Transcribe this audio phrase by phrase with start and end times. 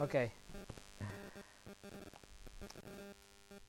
[0.00, 0.16] Ok.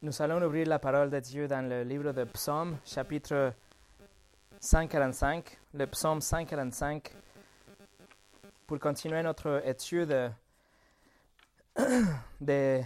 [0.01, 3.53] Nous allons ouvrir la parole de Dieu dans le livre de Psaume, chapitre
[4.59, 7.12] 145, le psaume 145,
[8.66, 10.32] pour continuer notre étude
[12.39, 12.81] de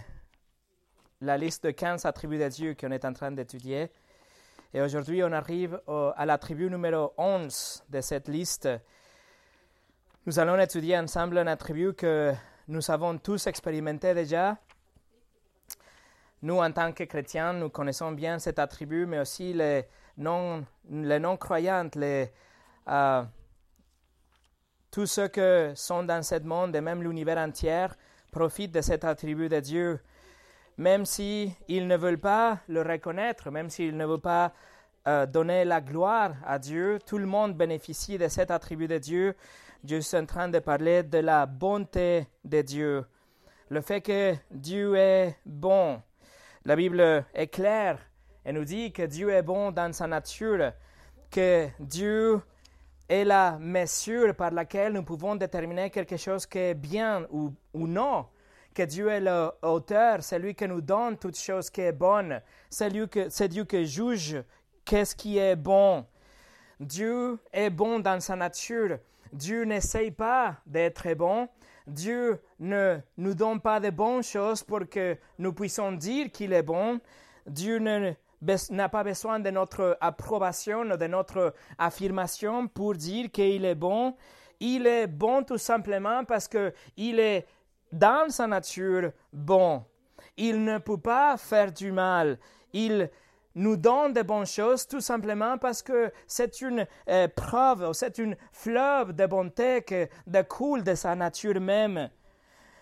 [1.20, 3.90] la liste de 15 attributs de Dieu qu'on est en train d'étudier.
[4.74, 8.68] Et aujourd'hui, on arrive à l'attribut numéro 11 de cette liste.
[10.26, 12.34] Nous allons étudier ensemble un attribut que
[12.68, 14.56] nous avons tous expérimenté déjà.
[16.42, 19.86] Nous, en tant que chrétiens, nous connaissons bien cet attribut, mais aussi les
[20.18, 22.30] non, les non-croyants, les,
[22.88, 23.22] euh,
[24.90, 25.40] tous ceux qui
[25.74, 27.86] sont dans ce monde et même l'univers entier
[28.30, 30.00] profitent de cet attribut de Dieu,
[30.76, 34.52] même s'ils ne veulent pas le reconnaître, même s'ils ne veulent pas
[35.06, 39.36] euh, donner la gloire à Dieu, tout le monde bénéficie de cet attribut de Dieu.
[39.82, 43.04] Dieu est en train de parler de la bonté de Dieu,
[43.70, 46.02] le fait que Dieu est bon.
[46.64, 47.98] La Bible est claire
[48.44, 50.72] et nous dit que Dieu est bon dans sa nature,
[51.30, 52.40] que Dieu
[53.08, 57.86] est la mesure par laquelle nous pouvons déterminer quelque chose qui est bien ou, ou
[57.86, 58.26] non,
[58.74, 62.90] que Dieu est l'auteur, c'est lui qui nous donne toute chose qui est bonne, c'est
[62.90, 64.42] lui que- c'est Dieu qui juge
[64.84, 66.04] qu'est-ce qui est bon.
[66.80, 68.98] Dieu est bon dans sa nature.
[69.32, 71.48] Dieu n'essaye pas d'être bon.
[71.86, 76.62] Dieu ne nous donne pas de bonnes choses pour que nous puissions dire qu'il est
[76.62, 77.00] bon.
[77.46, 84.14] Dieu n'a pas besoin de notre approbation, de notre affirmation pour dire qu'il est bon.
[84.60, 87.46] Il est bon tout simplement parce qu'il est
[87.92, 89.84] dans sa nature bon.
[90.36, 92.38] Il ne peut pas faire du mal.
[92.72, 93.08] Il
[93.58, 98.36] nous donne de bonnes choses tout simplement parce que c'est une euh, preuve, c'est une
[98.52, 102.08] fleuve de bonté qui découle de sa nature même.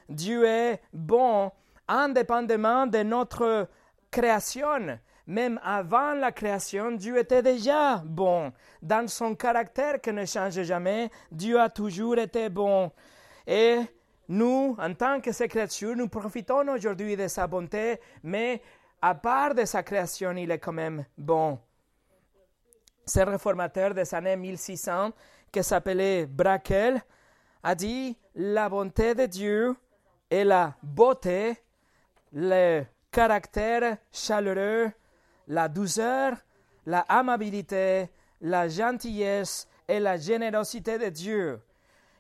[0.08, 1.50] Dieu est bon
[1.88, 3.68] indépendamment de notre
[4.10, 4.98] création.
[5.26, 8.52] Même avant la création, Dieu était déjà bon.
[8.82, 12.92] Dans son caractère qui ne change jamais, Dieu a toujours été bon.
[13.46, 13.80] Et
[14.28, 18.60] nous, en tant que ses créatures, nous profitons aujourd'hui de sa bonté, mais
[19.00, 21.58] à part de sa création, il est quand même bon.
[23.04, 25.12] Ce réformateur des années 1600,
[25.52, 27.02] qui s'appelait Braquel,
[27.62, 29.76] a dit la bonté de Dieu
[30.30, 31.56] et la beauté,
[32.32, 34.90] le caractère chaleureux,
[35.48, 36.36] la douceur,
[36.84, 41.60] la amabilité, la gentillesse et la générosité de Dieu.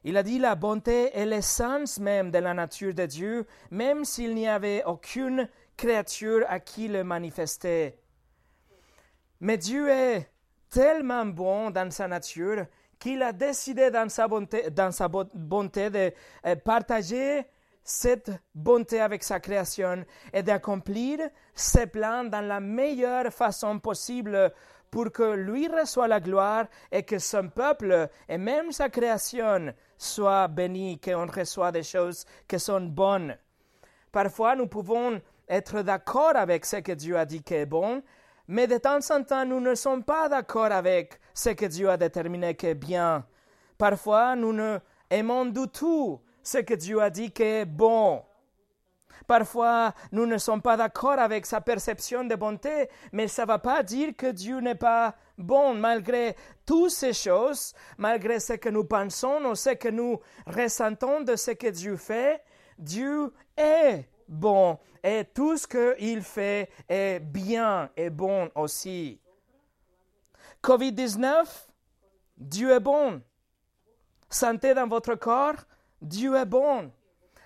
[0.04, 4.34] Il a dit la bonté est l'essence même de la nature de Dieu, même s'il
[4.34, 7.98] n'y avait aucune créature à qui le manifester.
[9.40, 10.30] Mais Dieu est
[10.70, 12.66] tellement bon dans sa nature
[12.98, 16.12] qu'il a décidé dans sa bonté, dans sa bo- bonté de
[16.46, 17.44] euh, partager
[17.84, 21.20] cette bonté avec sa création et d'accomplir
[21.54, 24.52] ses plans dans la meilleure façon possible
[24.90, 30.48] pour que lui reçoive la gloire et que son peuple et même sa création soient
[30.48, 33.36] bénis, qu'on reçoit des choses qui sont bonnes.
[34.10, 38.02] Parfois, nous pouvons être d'accord avec ce que Dieu a dit qui est bon,
[38.48, 41.96] mais de temps en temps, nous ne sommes pas d'accord avec ce que Dieu a
[41.96, 43.26] déterminé qui est bien.
[43.76, 44.78] Parfois, nous ne
[45.10, 48.22] aimons du tout ce que Dieu a dit qui est bon.
[49.26, 53.58] Parfois, nous ne sommes pas d'accord avec sa perception de bonté, mais ça ne va
[53.58, 58.84] pas dire que Dieu n'est pas bon, malgré toutes ces choses, malgré ce que nous
[58.84, 62.40] pensons ou ce que nous ressentons de ce que Dieu fait.
[62.78, 69.20] Dieu est bon et tout ce qu'il fait est bien et bon aussi.
[70.62, 71.46] COVID-19,
[72.36, 73.22] Dieu est bon.
[74.28, 75.64] Santé dans votre corps,
[76.02, 76.90] Dieu est bon.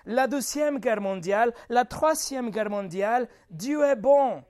[0.05, 4.43] La deuxième guerre mondiale, la troisième guerre mondiale, Dieu est bon.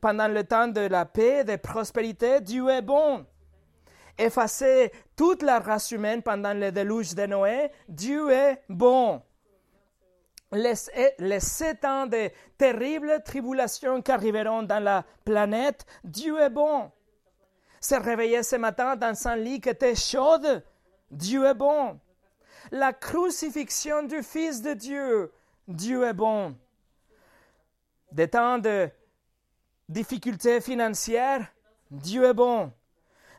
[0.00, 3.26] Pendant le temps de la paix, de prospérité, Dieu est bon.
[4.16, 9.22] Effacer toute la race humaine pendant le déluge de Noé, Dieu est bon.
[10.52, 10.74] Les,
[11.18, 16.90] les sept ans de terribles tribulations qui arriveront dans la planète, Dieu est bon.
[17.80, 20.38] Se réveiller ce matin dans un lit qui était chaud,
[21.10, 22.00] Dieu est bon.
[22.70, 25.32] La crucifixion du Fils de Dieu,
[25.66, 26.56] Dieu est bon.
[28.10, 28.88] Des temps de
[29.88, 31.46] difficultés financières,
[31.90, 32.72] Dieu est bon.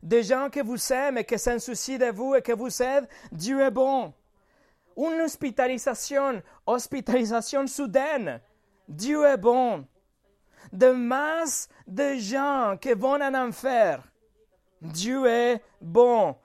[0.02, 3.08] Des gens que vous aimez et qui s'en soucient de vous et que vous aident,
[3.32, 4.14] Dieu est bon.
[5.00, 8.42] Une hospitalisation, hospitalisation soudaine,
[8.86, 9.86] Dieu est bon.
[10.74, 14.04] De masse de gens qui vont en enfer,
[14.82, 16.36] Dieu est bon.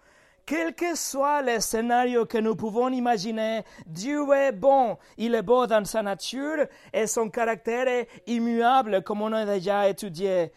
[0.46, 4.98] quel que soit le scénario que nous pouvons imaginer, Dieu est bon.
[5.16, 9.88] Il est beau dans sa nature et son caractère est immuable comme on a déjà
[9.88, 10.52] étudié.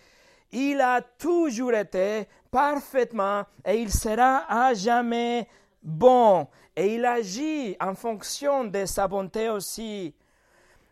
[0.52, 5.48] Il a toujours été parfaitement et il sera à jamais
[5.82, 6.48] bon.
[6.78, 10.14] Et il agit en fonction de sa bonté aussi.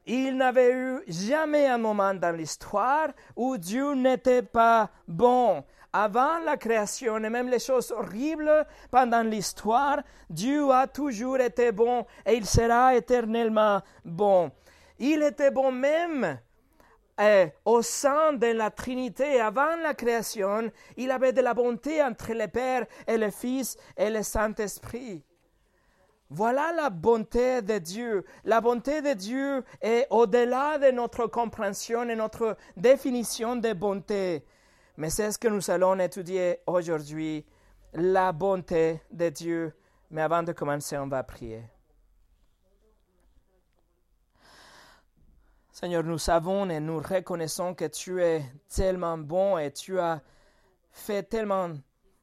[0.08, 5.64] Il n'avait eu jamais un moment dans l'histoire où Dieu n'était pas bon.
[5.94, 12.04] Avant la création et même les choses horribles pendant l'histoire, Dieu a toujours été bon
[12.26, 14.52] et il sera éternellement bon.
[14.98, 16.40] Il était bon même
[17.22, 22.34] eh, au sein de la Trinité, avant la création, il avait de la bonté entre
[22.34, 25.24] le Père et le Fils et le Saint-Esprit.
[26.30, 28.26] Voilà la bonté de Dieu.
[28.44, 34.44] La bonté de Dieu est au-delà de notre compréhension et notre définition de bonté.
[34.98, 37.46] Mais c'est ce que nous allons étudier aujourd'hui,
[37.94, 39.74] la bonté de Dieu.
[40.10, 41.64] Mais avant de commencer, on va prier.
[45.72, 48.42] Seigneur, nous savons et nous reconnaissons que tu es
[48.74, 50.22] tellement bon et tu as
[50.92, 51.72] fait tellement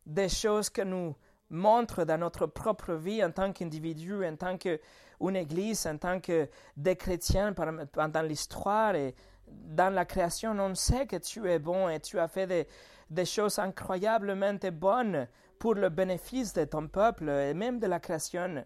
[0.06, 1.14] de choses que nous
[1.52, 6.48] montrent dans notre propre vie en tant qu'individu, en tant qu'une église, en tant que
[6.76, 9.14] des chrétiens pendant l'histoire et
[9.46, 12.66] dans la création, on sait que tu es bon et tu as fait
[13.10, 15.28] des, choses incroyablement bonnes
[15.58, 18.64] pour le bénéfice de ton peuple et même de la création.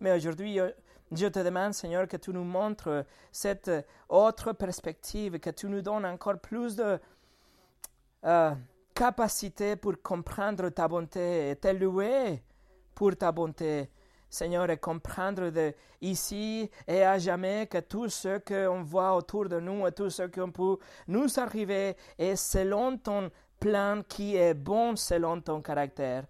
[0.00, 0.58] Mais aujourd'hui,
[1.12, 3.70] je te demande, Seigneur, que tu nous montres cette
[4.08, 6.98] autre perspective, que tu nous donnes encore plus de
[8.24, 8.50] euh,
[8.96, 12.42] capacité pour comprendre ta bonté et te louer
[12.94, 13.90] pour ta bonté.
[14.28, 19.60] Seigneur, et comprendre de ici et à jamais que tout ce qu'on voit autour de
[19.60, 24.96] nous et tout ce qu'on peut nous arriver est selon ton plan qui est bon
[24.96, 26.24] selon ton caractère.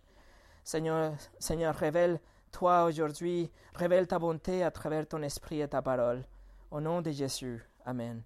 [0.63, 6.23] Seigneur, Seigneur, révèle-toi aujourd'hui, révèle ta bonté à travers ton esprit et ta parole.
[6.71, 7.65] Au nom de Jésus.
[7.85, 8.23] Amen.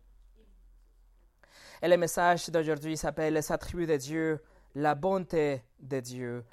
[1.83, 4.39] Et le message d'aujourd'hui s'appelle Les attributs de Dieu,
[4.75, 6.45] la bonté de Dieu.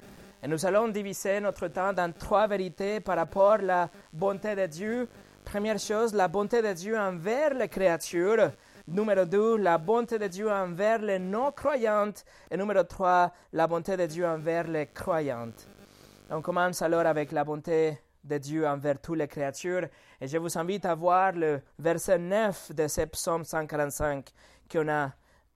[0.42, 4.66] Et nous allons diviser notre temps dans trois vérités par rapport à la bonté de
[4.68, 5.10] Dieu.
[5.44, 8.52] Première chose, la bonté de Dieu envers les créatures.
[8.88, 12.24] Numéro deux, la bonté de Dieu envers les non-croyantes.
[12.50, 15.68] Et numéro trois, la bonté de Dieu envers les croyantes.
[16.30, 17.98] On commence alors avec la bonté
[18.28, 19.88] de Dieu envers toutes les créatures.
[20.22, 24.30] Et je vous invite à voir le verset 9 de ce psaume 145
[24.72, 25.12] qu'on a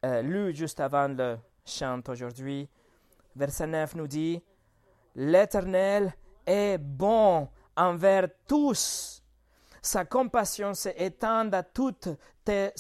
[0.06, 2.70] euh, lu juste avant le chant aujourd'hui.
[3.36, 4.42] Verset 9 nous dit
[5.16, 6.14] L'Éternel
[6.46, 9.24] est bon envers tous.
[9.82, 12.10] Sa compassion s'étend à toutes,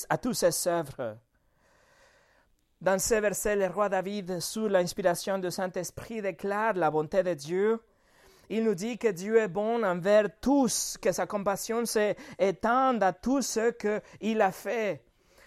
[0.09, 1.17] à toutes ses œuvres.
[2.79, 7.79] Dans ce verset, le roi David, sous l'inspiration du Saint-Esprit, déclare la bonté de Dieu.
[8.53, 13.42] Il nous dit que Dieu est bon envers tous, que sa compassion s'étend à tout
[13.42, 15.06] ce qu'il a fait.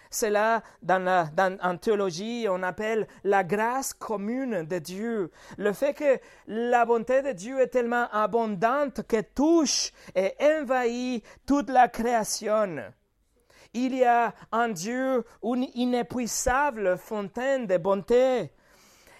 [0.09, 1.29] Cela, dans la,
[1.61, 5.29] en théologie, on appelle la grâce commune de Dieu.
[5.59, 11.69] Le fait que la bonté de Dieu est tellement abondante que touche et envahit toute
[11.69, 12.91] la création.
[13.75, 18.49] Il y a en Dieu une inépuisable fontaine de bonté.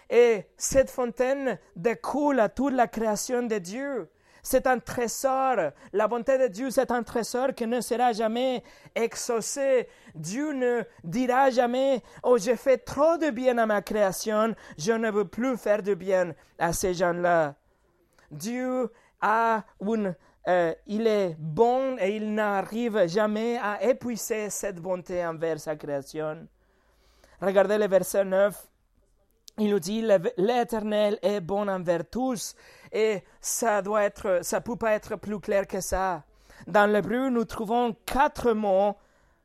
[0.10, 4.10] Et cette fontaine découle à toute la création de Dieu.
[4.46, 5.72] C'est un trésor.
[5.92, 8.62] La bonté de Dieu, c'est un trésor qui ne sera jamais
[8.94, 9.90] exaucé.
[10.14, 15.10] Dieu ne dira jamais, oh, j'ai fait trop de bien à ma création, je ne
[15.10, 17.56] veux plus faire de bien à ces gens-là.
[18.30, 20.16] Dieu a une,
[20.48, 26.48] euh, il est bon et il n'arrive jamais à épuiser cette bonté envers sa création.
[27.42, 28.68] Regardez le verset 9.
[29.58, 30.06] Il nous dit,
[30.38, 32.56] l'Éternel est bon envers tous.
[32.92, 36.24] Et ça doit être, ça peut pas être plus clair que ça.
[36.68, 38.96] Dans l'hébreu, nous trouvons quatre mots.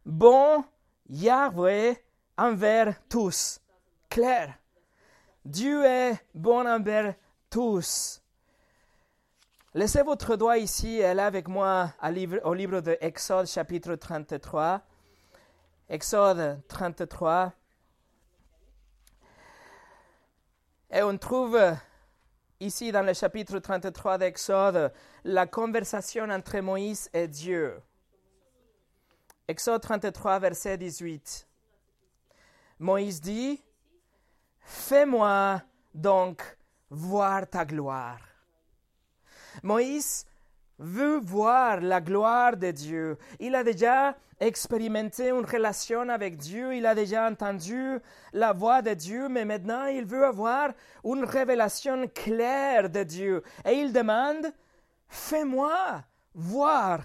[0.05, 0.65] Bon,
[1.09, 1.97] Yahweh,
[2.37, 3.61] envers tous.
[4.09, 4.55] Clair.
[5.45, 7.15] Dieu est bon envers
[7.49, 8.21] tous.
[9.75, 11.93] Laissez votre doigt ici et là avec moi
[12.45, 14.81] au livre de Exode chapitre 33.
[15.89, 17.53] Exode 33.
[20.93, 21.59] Et on trouve
[22.59, 24.93] ici dans le chapitre 33 d'Exode
[25.25, 27.81] la conversation entre Moïse et Dieu.
[29.47, 31.47] Exode 33, verset 18.
[32.81, 33.63] Moïse dit,
[34.61, 35.63] Fais-moi
[35.95, 36.43] donc
[36.91, 38.21] voir ta gloire.
[39.63, 40.27] Moïse
[40.81, 43.19] veut voir la gloire de Dieu.
[43.39, 47.99] Il a déjà expérimenté une relation avec Dieu, il a déjà entendu
[48.33, 50.71] la voix de Dieu, mais maintenant il veut avoir
[51.05, 53.43] une révélation claire de Dieu.
[53.67, 54.51] Et il demande,
[55.09, 56.03] fais-moi
[56.35, 57.01] voir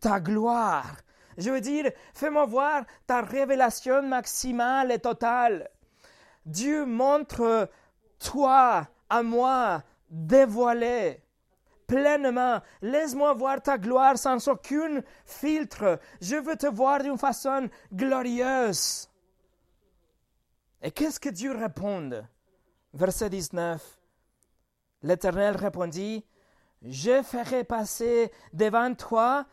[0.00, 0.96] ta gloire.
[1.36, 5.68] Je veux dire, fais-moi voir ta révélation maximale et totale.
[6.46, 7.68] Dieu montre
[8.18, 11.22] toi à moi dévoilé
[11.90, 12.60] pleinement.
[12.82, 15.98] Laisse-moi voir ta gloire sans aucun filtre.
[16.20, 19.08] Je veux te voir d'une façon glorieuse.
[20.82, 22.24] Et qu'est-ce que Dieu répond?
[22.94, 23.98] Verset 19.
[25.02, 26.24] L'Éternel répondit,
[26.80, 29.46] Je ferai passer devant toi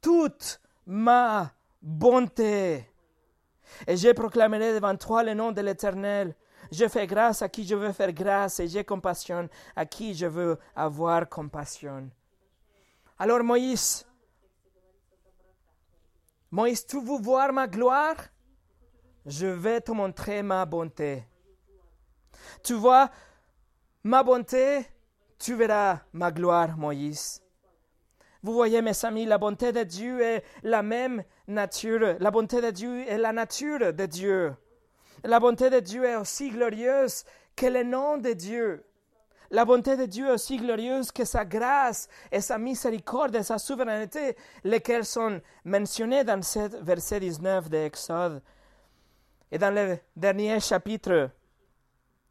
[0.00, 2.86] toute ma bonté.
[3.86, 6.36] Et je proclamerai devant toi le nom de l'Éternel.
[6.70, 10.26] Je fais grâce à qui je veux faire grâce et j'ai compassion à qui je
[10.26, 12.10] veux avoir compassion.
[13.18, 14.06] Alors Moïse,
[16.50, 18.16] Moïse, tu veux voir ma gloire?
[19.26, 21.24] Je vais te montrer ma bonté.
[22.62, 23.10] Tu vois
[24.02, 24.86] ma bonté,
[25.38, 27.42] tu verras ma gloire, Moïse.
[28.42, 32.16] Vous voyez, mes amis, la bonté de Dieu est la même nature.
[32.18, 34.54] La bonté de Dieu est la nature de Dieu.
[35.24, 37.24] La bonté de Dieu est aussi glorieuse
[37.56, 38.84] que le nom de Dieu.
[39.50, 43.58] La bonté de Dieu est aussi glorieuse que sa grâce et sa miséricorde et sa
[43.58, 48.42] souveraineté, lesquelles sont mentionnées dans ce verset 19 de Exode.
[49.50, 51.30] Et dans le dernier chapitre,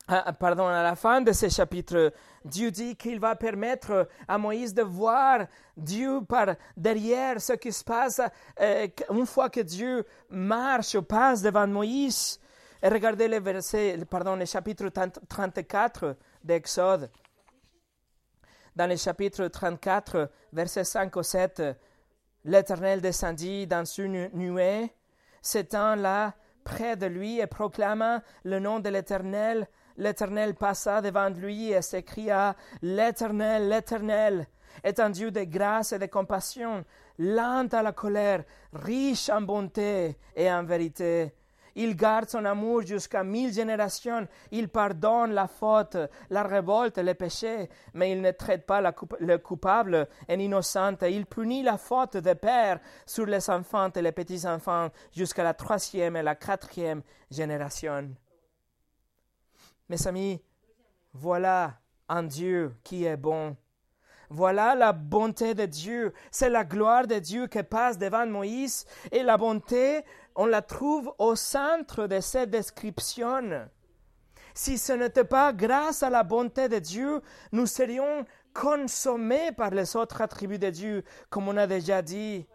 [0.08, 2.12] ah, pardon, à la fin de ce chapitre,
[2.44, 5.46] Dieu dit qu'il va permettre à Moïse de voir
[5.78, 8.20] Dieu par derrière ce qui se passe
[8.60, 12.39] euh, une fois que Dieu marche ou passe devant Moïse.
[12.82, 17.12] Et regardez le verset, pardon, le chapitre 34 d'Exode.
[18.74, 21.62] Dans le chapitre 34, verset 5 au 7,
[22.46, 24.94] l'Éternel descendit dans une nuée,
[25.42, 29.68] s'étant là près de lui et proclama le nom de l'Éternel.
[29.98, 34.48] L'Éternel passa devant lui et s'écria L'Éternel, l'Éternel
[34.84, 36.86] est un Dieu de grâce et de compassion,
[37.18, 41.34] lent à la colère, riche en bonté et en vérité
[41.80, 44.28] il garde son amour jusqu'à mille générations.
[44.52, 45.96] Il pardonne la faute,
[46.30, 50.98] la révolte, le péché, mais il ne traite pas le coupable et l'innocent.
[51.04, 56.18] Il punit la faute des pères sur les enfants et les petits-enfants jusqu'à la troisième
[56.18, 58.10] et la quatrième génération.
[59.88, 60.42] Mes amis,
[61.14, 63.56] voilà un Dieu qui est bon.
[64.30, 66.14] Voilà la bonté de Dieu.
[66.30, 70.04] C'est la gloire de Dieu qui passe devant Moïse et la bonté
[70.42, 73.68] on la trouve au centre de cette description.
[74.54, 77.22] Si ce n'était pas grâce à la bonté de Dieu,
[77.52, 82.48] nous serions consommés par les autres attributs de Dieu, comme on a déjà dit.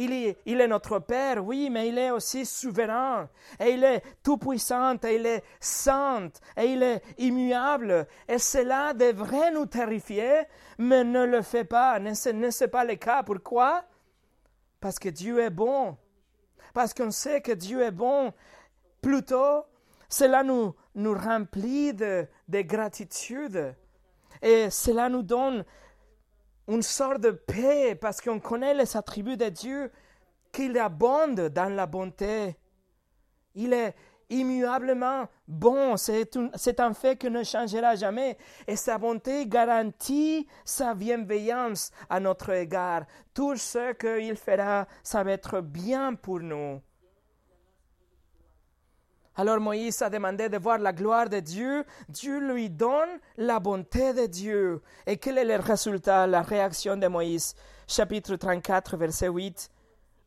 [0.00, 0.12] Il
[0.60, 3.28] est, notre Père, oui, mais il est aussi souverain,
[3.58, 9.50] et il est tout-puissant, et il est saint, et il est immuable, et cela devrait
[9.50, 10.42] nous terrifier,
[10.78, 13.24] mais ne le fait pas, ne, c'est pas le cas.
[13.24, 13.84] Pourquoi?
[14.80, 15.96] Parce que Dieu est bon,
[16.72, 18.32] parce qu'on sait que Dieu est bon.
[19.02, 19.64] Plutôt,
[20.08, 23.74] cela nous, nous remplit de gratitude.
[24.42, 25.64] Et cela nous donne
[26.68, 29.90] une sorte de paix parce qu'on connaît les attributs de Dieu,
[30.52, 32.56] qu'il abonde dans la bonté.
[33.54, 33.94] Il est
[34.30, 41.90] immuablement bon, c'est un, fait qui ne changera jamais, et sa bonté garantit sa bienveillance
[42.10, 43.06] à notre égard.
[43.32, 46.80] Tout ce qu'il fera, ça va être bien pour nous.
[49.38, 51.84] Alors Moïse a demandé de voir la gloire de Dieu.
[52.08, 54.82] Dieu lui donne la bonté de Dieu.
[55.06, 57.54] Et quel est le résultat, la réaction de Moïse?
[57.86, 59.70] Chapitre 34, verset 8.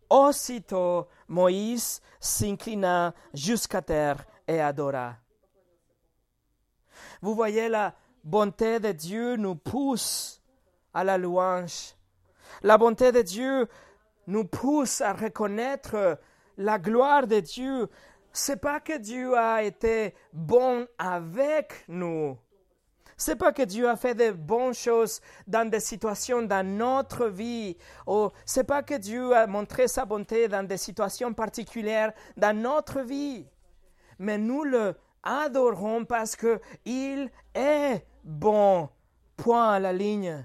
[0.10, 5.18] Aussitôt, Moïse s'inclina jusqu'à terre et adora.
[7.22, 10.42] Vous voyez, la bonté de Dieu nous pousse
[10.94, 11.96] à la louange.
[12.64, 13.68] La bonté de Dieu
[14.28, 16.18] nous pousse à reconnaître
[16.58, 17.90] la gloire de Dieu.
[18.34, 22.38] C'est pas que Dieu a été bon avec nous,
[23.22, 27.78] c'est pas que Dieu a fait de bonnes choses dans des situations dans notre vie.
[28.08, 33.02] Ou c'est pas que Dieu a montré sa bonté dans des situations particulières dans notre
[33.02, 33.46] vie.
[34.18, 38.90] Mais nous le adorons parce que il est bon.
[39.38, 40.44] Point à la ligne.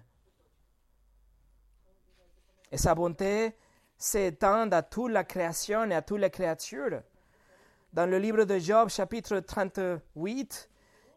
[2.70, 3.56] Et sa bonté
[3.96, 7.00] s'étend à toute la création et à toutes les créatures.
[7.96, 10.68] Dans le livre de Job, chapitre 38,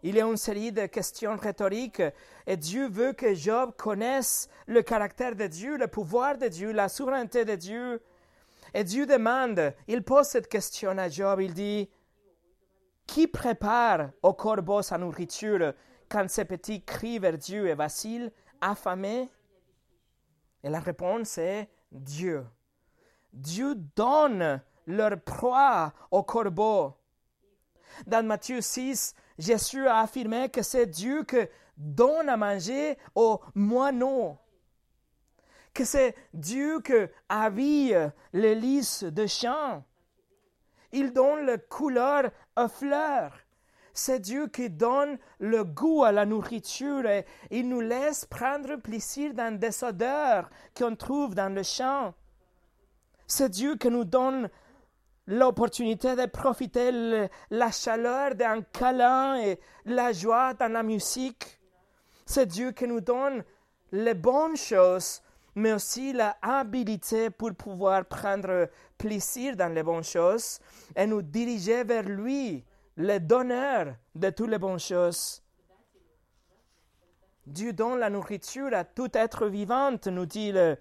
[0.04, 2.02] il y a une série de questions rhétoriques
[2.48, 6.88] et Dieu veut que Job connaisse le caractère de Dieu, le pouvoir de Dieu, la
[6.88, 8.02] souveraineté de Dieu.
[8.74, 11.90] Et Dieu demande, il pose cette question à Job, il dit,
[13.06, 15.74] qui prépare au corbeau sa nourriture
[16.08, 18.32] quand ses petits crient vers Dieu et vacillent,
[18.62, 19.30] affamés?
[20.64, 22.46] Et la réponse est Dieu.
[23.34, 26.96] Dieu donne leur proie au corbeau.
[28.08, 31.38] Dans Matthieu 6, Jésus a affirmé que c'est Dieu qui
[31.78, 34.38] donne à manger aux moineaux,
[35.74, 36.94] que c'est Dieu qui
[37.30, 39.84] habille les lys de champs.
[40.92, 43.38] Il donne la couleur aux fleurs.
[43.94, 49.34] C'est Dieu qui donne le goût à la nourriture et il nous laisse prendre plaisir
[49.34, 52.14] dans des odeurs qu'on trouve dans le champ.
[53.28, 54.50] C'est Dieu qui nous donne
[55.30, 61.60] l'opportunité de profiter de la chaleur d'un câlin et la joie dans la musique.
[62.26, 63.44] C'est Dieu qui nous donne
[63.92, 65.22] les bonnes choses,
[65.54, 70.60] mais aussi la habilité pour pouvoir prendre plaisir dans les bonnes choses
[70.96, 75.44] et nous diriger vers lui, le donneur de toutes les bonnes choses.
[77.46, 80.76] Dieu donne la nourriture à tout être vivant, nous dit le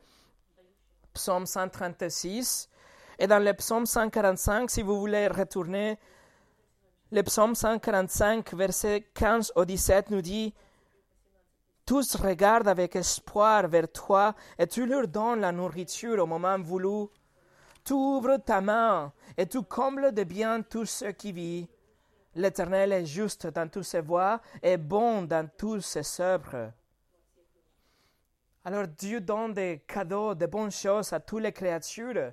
[1.13, 2.71] psaume 136.
[3.19, 5.99] Et dans le psaume 145, si vous voulez retourner,
[7.11, 10.55] le psaume 145, verset 15 au 17 nous dit
[11.85, 17.09] Tous regardent avec espoir vers toi et tu leur donnes la nourriture au moment voulu.
[17.83, 21.67] Tu ouvres ta main et tu combles de bien tous ceux qui vivent.
[22.37, 26.71] L'Éternel est juste dans toutes ses voies et bon dans tous ses œuvres.
[28.65, 32.33] Alors Dieu donne des cadeaux, de bonnes choses à toutes les créatures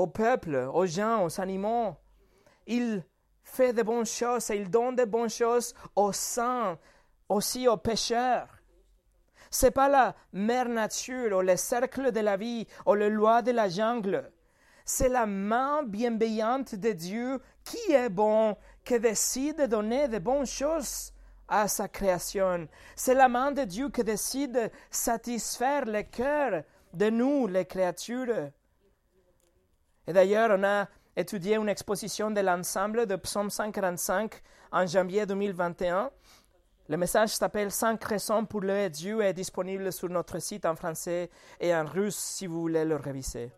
[0.00, 1.94] au peuple, aux gens, aux animaux.
[2.66, 3.04] Il
[3.42, 6.78] fait de bonnes choses et il donne de bonnes choses aux saints,
[7.28, 8.48] aussi aux pécheurs.
[9.50, 13.50] C'est pas la mère nature ou le cercle de la vie ou les lois de
[13.50, 14.30] la jungle.
[14.84, 20.46] C'est la main bienveillante de Dieu qui est bon, qui décide de donner de bonnes
[20.46, 21.12] choses
[21.46, 22.68] à sa création.
[22.96, 26.62] C'est la main de Dieu qui décide de satisfaire le cœur
[26.94, 28.50] de nous, les créatures.
[30.10, 36.10] Et d'ailleurs, on a étudié une exposition de l'ensemble de Psaume 145 en janvier 2021.
[36.88, 40.74] Le message s'appelle Cinq raisons pour le Dieu et est disponible sur notre site en
[40.74, 41.30] français
[41.60, 43.52] et en russe si vous voulez le réviser.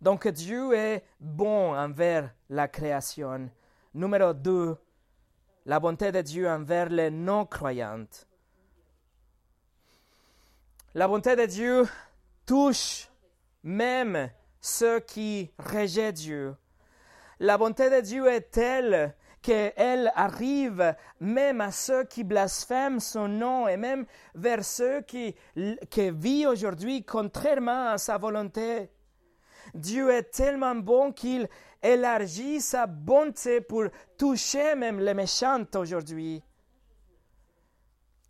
[0.00, 3.50] Donc Dieu est bon envers la création.
[3.94, 4.76] Numéro 2,
[5.66, 8.06] la bonté de Dieu envers les non-croyants.
[10.94, 11.84] La bonté de Dieu
[12.46, 13.08] touche
[13.64, 14.30] même
[14.62, 16.56] ceux qui rejettent Dieu.
[17.40, 23.66] La bonté de Dieu est telle qu'elle arrive même à ceux qui blasphèment son nom
[23.66, 25.34] et même vers ceux qui,
[25.90, 28.88] qui vivent aujourd'hui contrairement à sa volonté.
[29.74, 31.48] Dieu est tellement bon qu'il
[31.82, 36.40] élargit sa bonté pour toucher même les méchants aujourd'hui.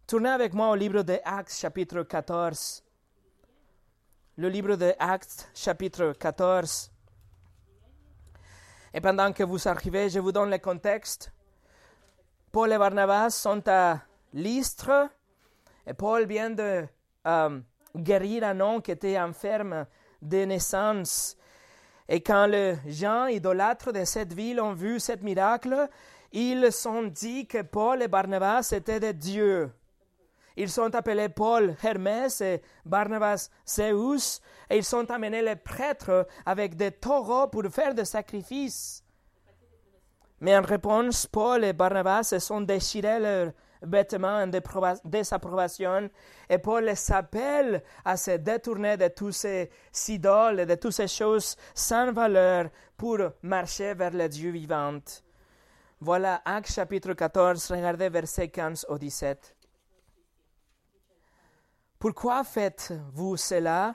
[0.06, 2.82] Tournez avec moi au livre de Actes chapitre 14
[4.38, 6.90] le livre de Actes, chapitre 14.
[8.94, 11.30] Et pendant que vous arrivez, je vous donne le contexte.
[12.50, 14.00] Paul et Barnabas sont à
[14.32, 15.10] Lystre
[15.86, 16.86] et Paul vient de
[17.26, 17.60] euh,
[17.94, 19.86] guérir un homme qui était enferme
[20.22, 21.36] de naissance.
[22.08, 25.88] Et quand les gens idolâtres de cette ville ont vu ce miracle,
[26.32, 29.70] ils sont dit que Paul et Barnabas étaient des dieux.
[30.56, 36.76] Ils sont appelés Paul Hermès et Barnabas Zeus, et ils sont amenés les prêtres avec
[36.76, 39.02] des taureaux pour faire des sacrifices.
[40.40, 44.50] Mais en réponse, Paul et Barnabas se sont déchirés leurs vêtements en
[45.04, 46.10] désapprobation,
[46.48, 49.70] et Paul les appelle à se détourner de tous ces
[50.08, 55.00] idoles et de toutes ces choses sans valeur pour marcher vers le Dieu vivant.
[56.00, 59.54] Voilà Actes chapitre 14, regardez versets 15 au 17.
[62.02, 63.94] Pourquoi faites-vous cela?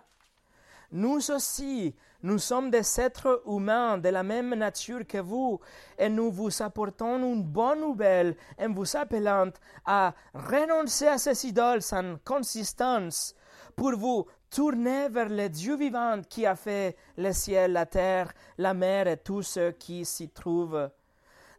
[0.94, 1.94] Nous aussi,
[2.24, 5.60] nous sommes des êtres humains de la même nature que vous,
[6.00, 9.50] et nous vous apportons une bonne nouvelle en vous appelant
[9.86, 13.36] à renoncer à ces idoles sans consistance
[13.76, 18.74] pour vous tourner vers le Dieu vivant qui a fait le ciel, la terre, la
[18.74, 20.90] mer et tout ce qui s'y trouve.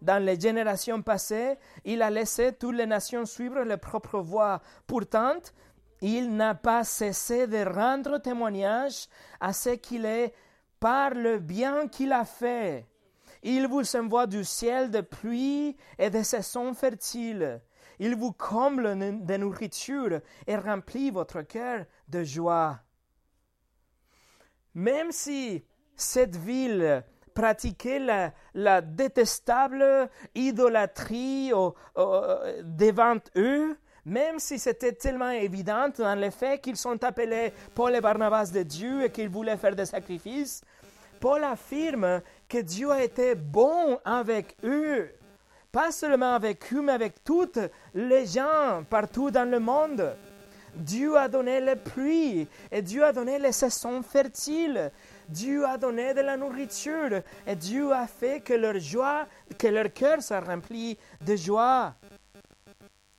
[0.01, 4.63] Dans les générations passées, il a laissé toutes les nations suivre leur propre voie.
[4.87, 5.41] Pourtant,
[6.01, 9.09] il n'a pas cessé de rendre témoignage
[9.41, 10.35] à ce qu'il est
[10.81, 12.87] par le bien qu'il a fait.
[13.43, 17.61] Il vous envoie du ciel de pluie et de saisons fertiles.
[17.99, 22.79] Il vous comble de nourriture et remplit votre cœur de joie.
[24.75, 25.65] Même si
[25.97, 31.53] cette ville pratiquait la, détestable idolâtrie
[31.97, 33.77] devant eux,
[34.09, 38.63] même si c'était tellement évident dans le fait qu'ils sont appelés Paul et Barnabas de
[38.63, 40.63] Dieu et qu'ils voulaient faire des sacrifices,
[41.21, 45.11] Paul affirme que Dieu a été bon avec eux.
[45.71, 47.59] Pas seulement avec eux, mais avec toutes
[47.95, 50.17] les gens partout dans le monde.
[50.75, 54.91] Dieu a donné les pluies et Dieu a donné les saisons fertiles.
[55.29, 59.27] Dieu a donné de la nourriture et Dieu a fait que leur joie,
[59.59, 61.95] que leur cœur soit rempli de joie.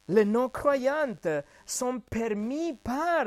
[0.09, 1.27] Les non-croyantes
[1.67, 3.25] sont permis par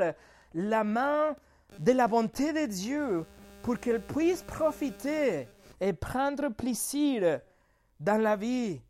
[0.53, 1.33] la main
[1.79, 3.25] de la bonté de Dieu
[3.61, 5.47] pour qu'elles puissent profiter
[5.79, 7.39] et prendre plaisir
[8.01, 8.81] dans la vie.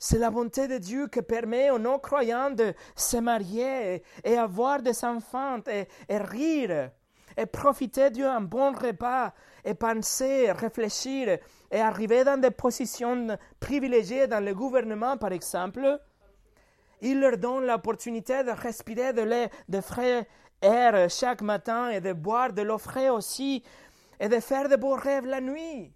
[0.00, 5.04] C'est la bonté de Dieu qui permet aux non-croyants de se marier et avoir des
[5.04, 6.90] enfants et, rire
[7.36, 9.32] et profiter d'un bon repas
[9.64, 11.38] et penser, réfléchir
[11.70, 16.00] et arriver dans des positions privilégiées dans le gouvernement, par exemple.
[17.00, 20.26] Il leur donne l'opportunité de respirer de l'air de frais
[20.62, 23.62] air chaque matin et de boire de l'eau fraîche aussi
[24.18, 25.92] et de faire de beaux rêves la nuit.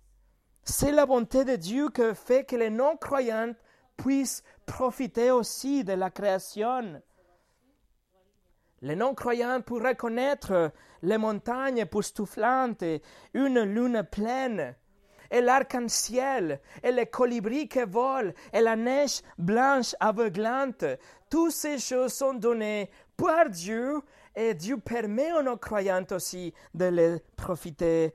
[0.62, 3.54] C'est la bonté de Dieu qui fait que les non-croyants
[3.96, 7.02] puissent profiter aussi de la création.
[8.82, 12.84] Les non-croyants pour reconnaître les montagnes époustouflantes,
[13.34, 14.74] une lune pleine,
[15.30, 20.84] et l'arc-en-ciel, et les colibris qui volent, et la neige blanche aveuglante.
[21.28, 24.00] Toutes ces choses sont données par Dieu
[24.34, 28.14] et Dieu permet aux non-croyants aussi de les profiter.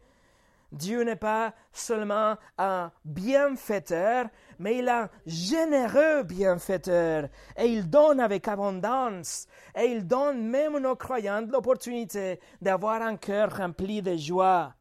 [0.72, 4.26] Dieu n'est pas seulement un bienfaiteur,
[4.60, 7.30] mais il est un généreux bienfaiteur.
[7.56, 9.48] Et il donne avec abondance.
[9.78, 14.74] Et il donne même aux non-croyants l'opportunité d'avoir un cœur rempli de joie.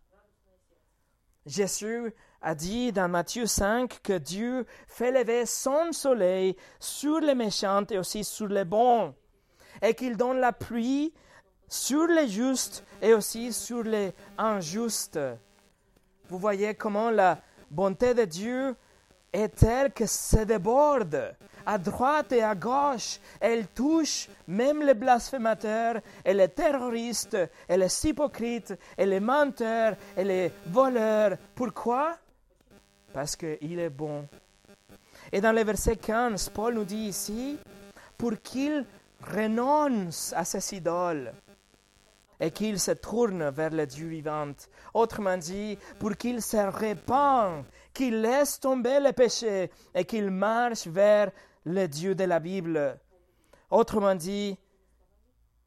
[1.47, 2.13] Jésus
[2.45, 7.99] a dit dans Matthieu 5 que Dieu fait lever son soleil sur les méchants et
[7.99, 9.15] aussi sur les bons,
[9.81, 11.15] et qu'il donne la pluie
[11.67, 15.19] sur les justes et aussi sur les injustes.
[16.29, 17.39] Vous voyez comment la
[17.71, 18.77] bonté de Dieu
[19.33, 23.21] est telle que se déborde à droite et à gauche.
[23.41, 27.39] Elle touche même les blasphémateurs et les terroristes
[27.71, 31.39] et les hypocrites et les menteurs et les voleurs.
[31.55, 32.19] Pourquoi?
[33.15, 34.27] Parce qu'il est bon.
[35.33, 37.57] Et dans le verset 15, Paul nous dit ici,
[38.19, 38.85] pour qu'il
[39.23, 41.33] renonce à ses idoles
[42.41, 44.53] et qu'il se tourne vers le Dieu vivant.
[44.93, 51.31] Autrement dit, pour qu'il se répand, qu'il laisse tomber le péché et qu'il marche vers
[51.65, 52.99] le Dieu de la Bible.
[53.71, 54.59] Autrement dit,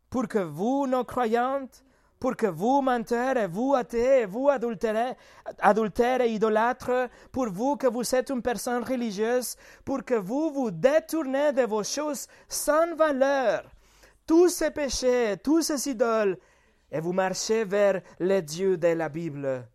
[0.09, 1.85] pour que vous, non croyantes,
[2.19, 5.15] pour que vous, menteurs, et vous, athées, et vous, adultères,
[5.59, 10.71] adultères et idolâtres, pour vous que vous êtes une personne religieuse, pour que vous vous
[10.71, 13.69] détournez de vos choses sans valeur,
[14.25, 16.37] tous ces péchés, tous ces idoles,
[16.91, 19.67] et vous marchez vers le Dieu de la Bible.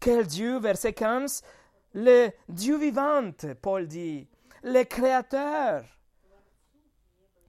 [0.00, 1.42] Quel Dieu, verset 15
[1.94, 4.26] Le Dieu vivant, Paul dit,
[4.62, 5.84] le Créateur.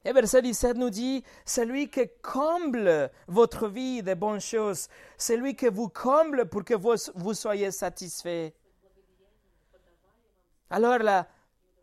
[0.04, 5.68] Et verset 17 nous dit, celui qui comble votre vie de bonnes choses, celui qui
[5.68, 8.52] vous comble pour que vous, vous soyez satisfait.
[10.70, 11.28] Alors la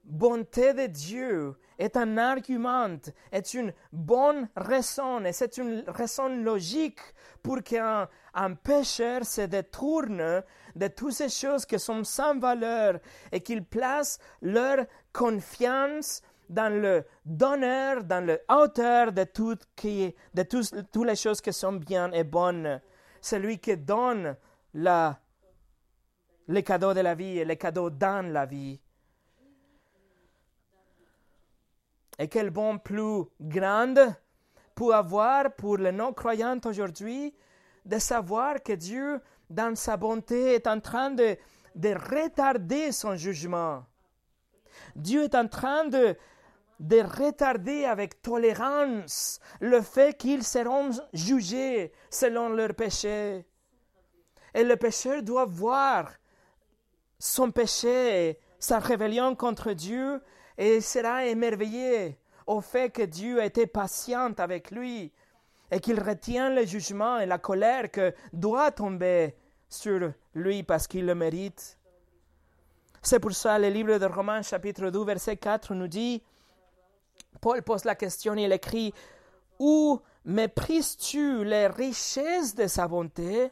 [0.03, 2.97] bonté de Dieu est un argument,
[3.31, 6.99] est une bonne raison, et c'est une raison logique
[7.41, 10.43] pour qu'un un pécheur se détourne
[10.75, 12.99] de toutes ces choses qui sont sans valeur
[13.31, 21.41] et qu'il place leur confiance dans le donneur, dans le auteur de toutes les choses
[21.41, 22.81] qui sont bien et bonnes.
[23.21, 24.35] Celui qui donne
[24.73, 28.79] les cadeaux de la vie et les cadeaux dans la vie.
[32.17, 34.15] Et quel bon plus grand
[34.75, 37.33] pour avoir pour les non-croyants aujourd'hui
[37.85, 41.37] de savoir que Dieu, dans sa bonté, est en train de
[41.75, 43.85] retarder son jugement.
[44.95, 46.15] Dieu est en train de,
[46.79, 53.45] de retarder avec tolérance le fait qu'ils seront jugés selon leurs péchés.
[54.53, 56.11] Et le pécheur doit voir
[57.19, 60.21] son péché, sa rébellion contre Dieu,
[60.57, 65.13] et sera émerveillé au fait que Dieu été patient avec lui
[65.71, 69.35] et qu'il retient le jugement et la colère que doit tomber
[69.69, 71.77] sur lui parce qu'il le mérite.
[73.01, 76.21] C'est pour ça le livre de Romains chapitre 2 verset 4 nous dit,
[77.41, 78.93] Paul pose la question il écrit,
[79.59, 83.51] Où méprises-tu les richesses de sa bonté,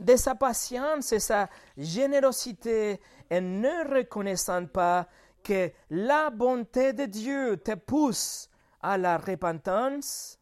[0.00, 3.00] de sa patience et sa générosité,
[3.30, 5.06] et ne reconnaissant pas
[5.42, 8.48] que la bonté de Dieu te pousse
[8.80, 10.38] à la repentance?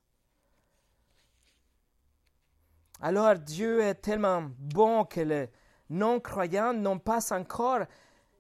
[3.00, 5.50] Alors Dieu est tellement bon que les
[5.90, 7.82] non-croyants n'ont pas encore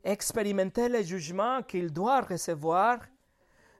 [0.02, 3.00] expérimenté le jugement qu'il doit recevoir.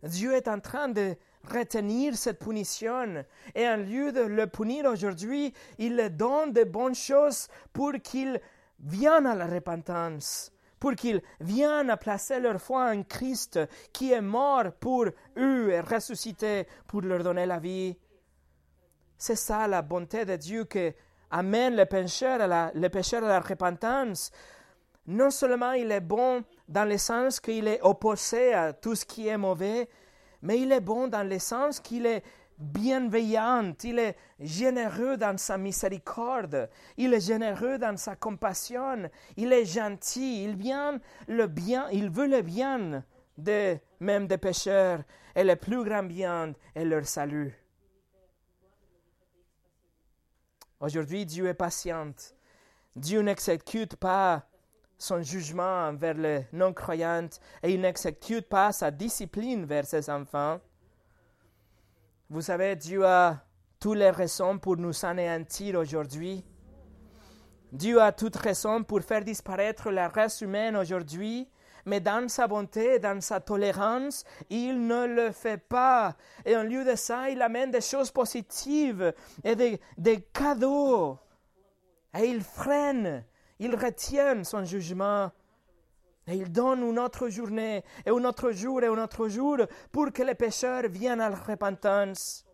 [0.02, 1.16] Dieu est en train de
[1.50, 7.48] retenir cette punition et en lieu de le punir aujourd'hui, il donne de bonnes choses
[7.72, 8.40] pour qu'ils
[8.80, 13.60] viennent à la repentance, pour qu'ils viennent à placer leur foi en Christ
[13.92, 15.06] qui est mort pour
[15.36, 17.96] eux et ressuscité pour leur donner la vie.
[19.18, 20.92] C'est ça la bonté de Dieu qui
[21.30, 24.30] amène les pécheurs à la, à la repentance.
[25.06, 29.28] Non seulement il est bon dans le sens qu'il est opposé à tout ce qui
[29.28, 29.88] est mauvais,
[30.42, 32.22] mais il est bon dans le sens qu'il est
[32.58, 39.66] bienveillant, il est généreux dans sa miséricorde, il est généreux dans sa compassion, il est
[39.66, 40.98] gentil, il, vient
[41.28, 43.04] le bien, il veut le bien
[43.36, 45.00] de même des pécheurs.
[45.34, 47.54] Et le plus grand bien est leur salut.
[50.80, 52.12] Aujourd'hui, Dieu est patient.
[52.94, 54.46] Dieu n'exécute pas
[54.98, 57.28] son jugement envers les non-croyants
[57.62, 60.60] et il n'exécute pas sa discipline vers ses enfants.
[62.30, 63.44] Vous savez, Dieu a
[63.78, 66.44] toutes les raisons pour nous anéantir aujourd'hui.
[67.72, 71.48] Dieu a toutes raisons pour faire disparaître la race humaine aujourd'hui,
[71.84, 76.16] mais dans sa bonté, dans sa tolérance, il ne le fait pas.
[76.44, 79.12] Et en lieu de ça, il amène des choses positives
[79.44, 81.18] et des, des cadeaux.
[82.18, 83.24] Et il freine
[83.58, 85.30] il retient son jugement.
[86.28, 89.58] Et il donne une autre journée, et un autre jour, et un autre jour,
[89.92, 92.44] pour que les pécheurs viennent à la repentance.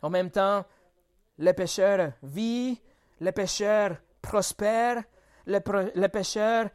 [0.00, 0.64] En même temps,
[1.36, 2.78] les pécheurs vivent,
[3.20, 5.02] les pécheurs prospèrent,
[5.46, 5.60] les,
[6.08, 6.70] pécheurs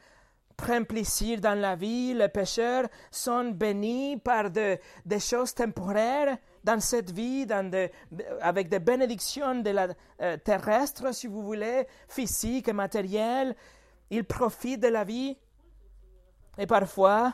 [0.55, 6.79] prennent plaisir dans la vie, les pécheurs sont bénis par de, des choses temporaires, dans
[6.79, 7.45] cette vie,
[8.41, 9.87] avec des bénédictions de la
[10.21, 13.55] euh, terrestre, si vous voulez, physique et matérielle.
[14.09, 15.37] Ils profitent de la vie.
[16.57, 17.33] Et parfois,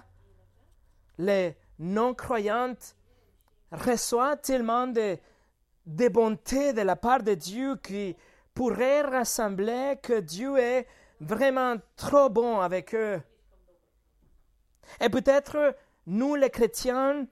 [1.17, 2.95] les non-croyantes
[3.71, 5.17] reçoivent tellement de,
[5.85, 8.15] de de la part de Dieu qui
[8.53, 10.87] pourrait rassembler que Dieu est
[11.19, 13.21] vraiment trop bon avec eux.
[14.99, 15.75] Et peut-être
[16.07, 17.27] nous, les chrétiens,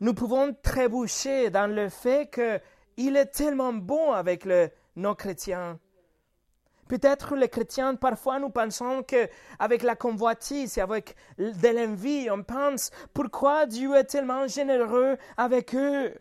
[0.00, 5.78] nous pouvons trébucher dans le fait qu'il est tellement bon avec le non-chrétien.
[6.88, 12.90] Peut-être les chrétiens, parfois nous pensons qu'avec la convoitise et avec de l'envie, on pense
[13.14, 16.14] pourquoi Dieu est tellement généreux avec eux,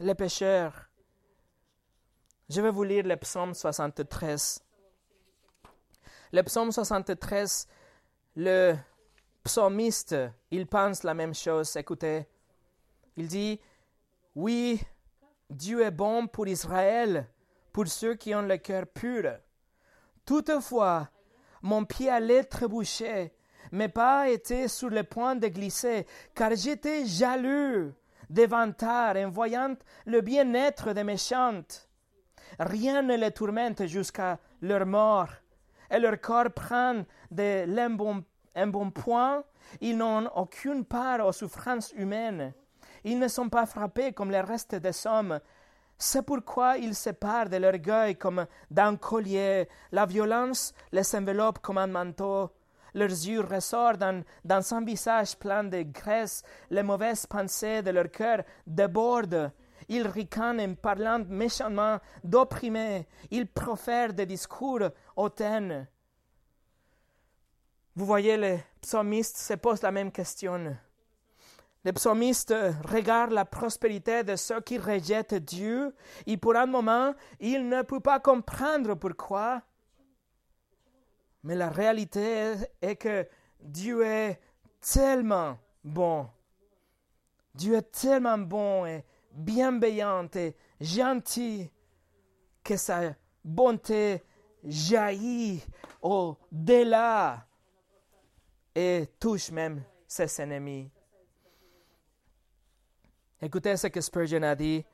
[0.00, 0.88] les pécheurs?
[2.48, 4.60] Je vais vous lire le psaume 73.
[6.32, 7.68] Le psaume 73,
[8.36, 8.74] le
[9.44, 10.16] psalmiste,
[10.50, 11.76] il pense la même chose.
[11.76, 12.26] Écoutez,
[13.16, 13.60] il dit,
[14.34, 14.80] oui,
[15.50, 17.28] Dieu est bon pour Israël,
[17.72, 19.30] pour ceux qui ont le cœur pur.
[20.24, 21.08] Toutefois,
[21.62, 23.32] mon pied allait trébucher,
[23.70, 27.92] mais pas été sur le point de glisser, car j'étais jaloux
[28.28, 31.88] des vantards en voyant le bien-être des méchantes.
[32.58, 35.28] Rien ne les tourmente jusqu'à leur mort,
[35.90, 39.44] et leur corps prend de l'embonpoint.
[39.80, 42.52] Ils n'ont aucune part aux souffrances humaines.
[43.04, 45.40] Ils ne sont pas frappés comme les restes des hommes.
[45.98, 49.68] C'est pourquoi ils se parent de l'orgueil comme d'un collier.
[49.92, 52.50] La violence les enveloppe comme un manteau.
[52.94, 56.42] Leurs yeux ressortent dans, dans un visage plein de graisse.
[56.70, 59.52] Les mauvaises pensées de leur cœur débordent.
[59.88, 63.06] Ils ricanent en parlant méchamment d'opprimés.
[63.30, 65.86] Ils profèrent des discours hautains.
[67.94, 70.76] Vous voyez, les psalmistes se posent la même question.
[71.84, 75.94] Le psalmiste regarde la prospérité de ceux qui rejettent Dieu
[76.26, 79.62] et pour un moment, il ne peut pas comprendre pourquoi.
[81.42, 83.26] Mais la réalité est que
[83.60, 84.40] Dieu est
[84.80, 86.28] tellement bon.
[87.52, 91.68] Dieu est tellement bon et bienveillant et gentil
[92.62, 93.12] que sa
[93.44, 94.22] bonté
[94.62, 95.64] jaillit
[96.00, 97.44] au-delà
[98.72, 100.90] et touche même ses ennemis.
[103.44, 104.84] Écoutez ce que Spurgeon a dit.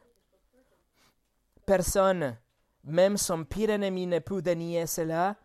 [1.66, 2.38] Personne,
[2.82, 5.36] même son pire ennemi, ne peut dénier cela.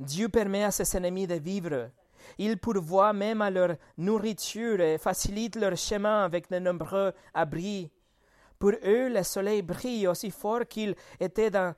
[0.00, 1.90] Dieu permet à ses ennemis de vivre.
[2.38, 7.92] Il pourvoit même à leur nourriture et facilite leur chemin avec de nombreux abris.
[8.58, 11.76] Pour eux, le soleil brille aussi fort qu'il était, dans,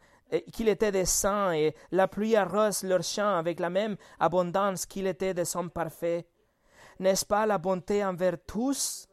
[0.55, 5.07] qu'il était des saints et la pluie arrose leurs champs avec la même abondance qu'il
[5.07, 6.27] était de son parfait.
[6.99, 9.07] N'est-ce pas la bonté envers tous?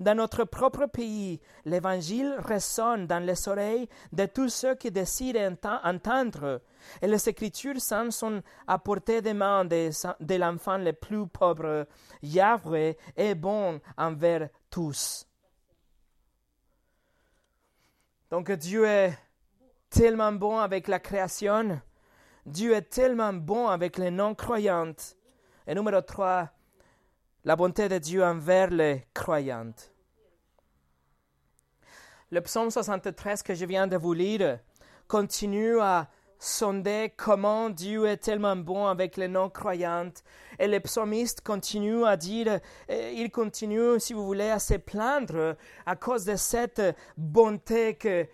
[0.00, 6.62] Dans notre propre pays, l'Évangile résonne dans les oreilles de tous ceux qui décident d'entendre,
[7.02, 11.86] et les Écritures saintes sont à portée de main de, l'enfant le plus pauvre.
[12.22, 15.26] Yahweh est bon envers tous.
[18.30, 19.18] Donc Dieu est
[19.90, 21.80] tellement bon avec la création,
[22.46, 24.94] Dieu est tellement bon avec les non-croyants.
[25.66, 26.48] Et numéro 3,
[27.44, 29.72] la bonté de Dieu envers les croyants.
[32.30, 34.58] Le psaume 73 que je viens de vous lire
[35.08, 40.12] continue à sonder comment Dieu est tellement bon avec les non-croyants.
[40.58, 45.96] Et le psalmiste continue à dire, il continue, si vous voulez, à se plaindre à
[45.96, 46.82] cause de cette
[47.16, 48.26] bonté que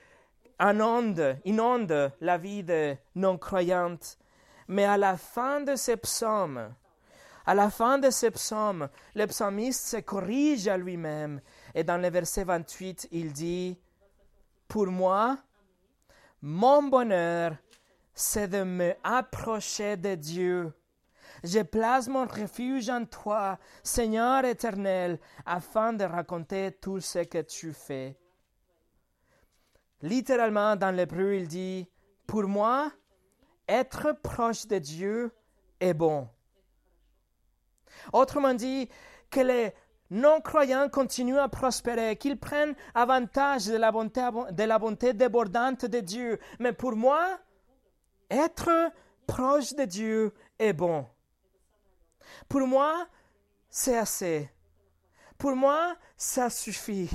[0.60, 4.18] inonde, inonde la vie des non-croyants.
[4.68, 6.74] Mais à la fin de ce psaume,
[7.46, 11.40] à la fin de ce psaume, le psalmiste se corrige à lui-même
[11.74, 13.78] et dans le verset 28, il dit,
[14.66, 15.38] Pour moi,
[16.42, 17.56] mon bonheur,
[18.12, 20.72] c'est de me approcher de Dieu.
[21.44, 27.72] Je place mon refuge en toi, Seigneur éternel, afin de raconter tout ce que tu
[27.72, 28.18] fais.
[30.02, 31.88] Littéralement, dans l'hébreu, il dit,
[32.26, 32.90] Pour moi,
[33.68, 35.32] être proche de Dieu
[35.78, 36.28] est bon.
[38.12, 38.88] Autrement dit,
[39.30, 39.72] que les
[40.10, 43.90] non-croyants continuent à prospérer, qu'ils prennent avantage de la,
[44.78, 46.38] bonté, débordante de Dieu.
[46.58, 47.38] Mais pour moi,
[48.30, 48.70] être
[49.26, 51.06] proche de Dieu est bon.
[52.48, 53.06] Pour moi,
[53.68, 54.50] c'est assez.
[55.38, 57.10] Pour moi, ça suffit.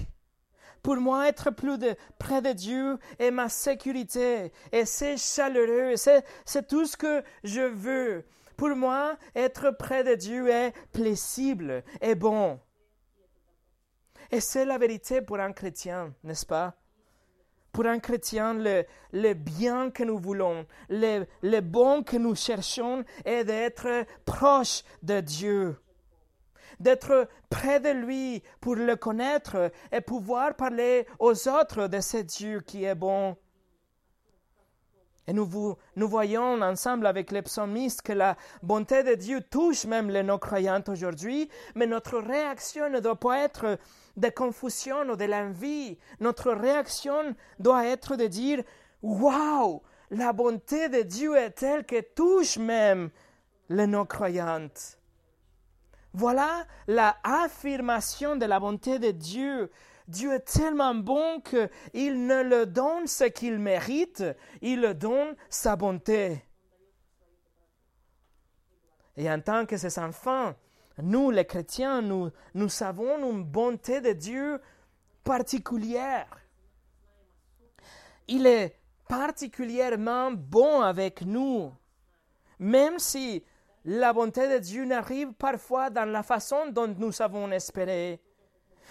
[0.83, 1.77] Pour moi, être plus
[2.17, 4.51] près de Dieu est ma sécurité.
[4.71, 5.95] Et c'est chaleureux.
[5.95, 8.25] C'est tout ce que je veux.
[8.61, 12.59] Pour moi, être près de Dieu est plaisible et bon.
[14.29, 16.75] Et c'est la vérité pour un chrétien, n'est-ce pas?
[17.71, 23.03] Pour un chrétien, le, le bien que nous voulons, le, le bon que nous cherchons
[23.25, 25.81] est d'être proche de Dieu,
[26.79, 32.59] d'être près de lui pour le connaître et pouvoir parler aux autres de ce Dieu
[32.59, 33.35] qui est bon.
[35.27, 40.09] Et nous, nous voyons ensemble avec les psalmistes que la bonté de Dieu touche même
[40.09, 43.77] les non-croyants aujourd'hui, mais notre réaction ne doit pas être
[44.17, 45.97] de confusion ou de l'envie.
[46.19, 48.63] Notre réaction doit être de dire
[49.03, 53.09] Waouh, la bonté de Dieu est telle que touche même
[53.69, 54.69] les non-croyants.
[56.13, 59.71] Voilà la affirmation de la bonté de Dieu
[60.07, 64.23] Dieu est tellement bon qu'il ne le donne ce qu'il mérite,
[64.61, 66.43] il le donne sa bonté.
[69.17, 70.53] Et en tant que ses enfants,
[71.01, 74.59] nous les chrétiens, nous, nous savons une bonté de Dieu
[75.23, 76.27] particulière.
[78.27, 81.73] Il est particulièrement bon avec nous,
[82.59, 83.43] même si
[83.83, 88.21] la bonté de Dieu n'arrive parfois dans la façon dont nous avons espéré.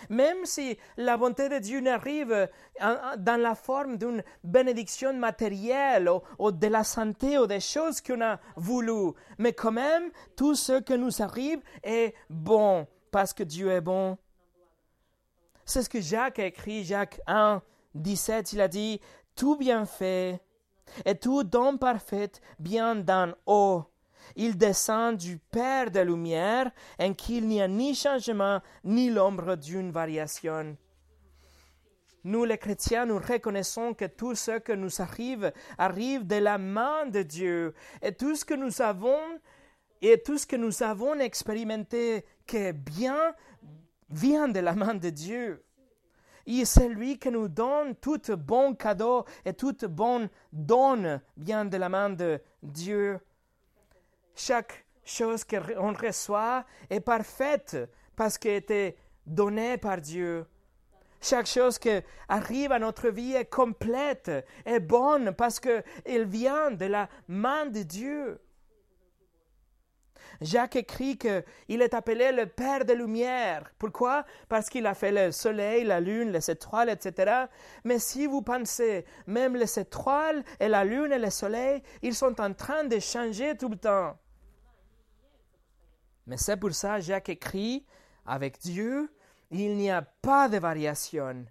[0.08, 2.48] Même si la bonté de Dieu n'arrive
[2.80, 8.38] dans la forme d'une bénédiction matérielle ou, de la santé ou des choses qu'on a
[8.56, 13.80] voulu, mais quand même, tout ce qui nous arrive est bon parce que Dieu est
[13.80, 14.16] bon.
[15.64, 17.62] C'est ce que Jacques a écrit, Jacques 1,
[17.94, 19.00] 17, il a dit,
[19.36, 20.40] tout bien fait
[21.04, 23.84] et tout don parfait bien dans haut
[24.36, 29.56] il descend du Père de lumière, en qui il n'y a ni changement, ni l'ombre
[29.56, 30.76] d'une variation.
[32.22, 37.06] Nous, les chrétiens, nous reconnaissons que tout ce que nous arrive arrive de la main
[37.06, 37.74] de Dieu.
[38.02, 39.40] Et tout ce que nous avons,
[40.02, 43.34] et tout ce que nous avons expérimenté qui est bien,
[44.10, 45.64] vient de la main de Dieu.
[46.46, 51.76] Et c'est lui qui nous donne tout bon cadeau et toute bonne donne vient de
[51.76, 53.20] la main de Dieu.
[54.34, 57.76] Chaque chose qu'on reçoit est parfaite
[58.16, 58.96] parce qu'elle était
[59.26, 60.46] donnée par Dieu.
[61.20, 61.90] Chaque chose qui
[62.28, 64.30] arrive à notre vie est complète,
[64.64, 68.40] est bonne parce qu'elle vient de la main de Dieu.
[70.41, 73.70] Jacques écrit qu'il est appelé le Père de lumière.
[73.78, 74.24] Pourquoi?
[74.49, 77.47] Parce qu'il a fait le soleil, la lune, les étoiles, etc.
[77.84, 82.41] Mais si vous pensez, même les étoiles et la lune et le soleil, ils sont
[82.41, 84.16] en train de changer tout le temps.
[86.26, 87.84] Mais c'est pour ça Jacques écrit,
[88.24, 89.12] avec Dieu,
[89.51, 91.45] il n'y a pas de variation,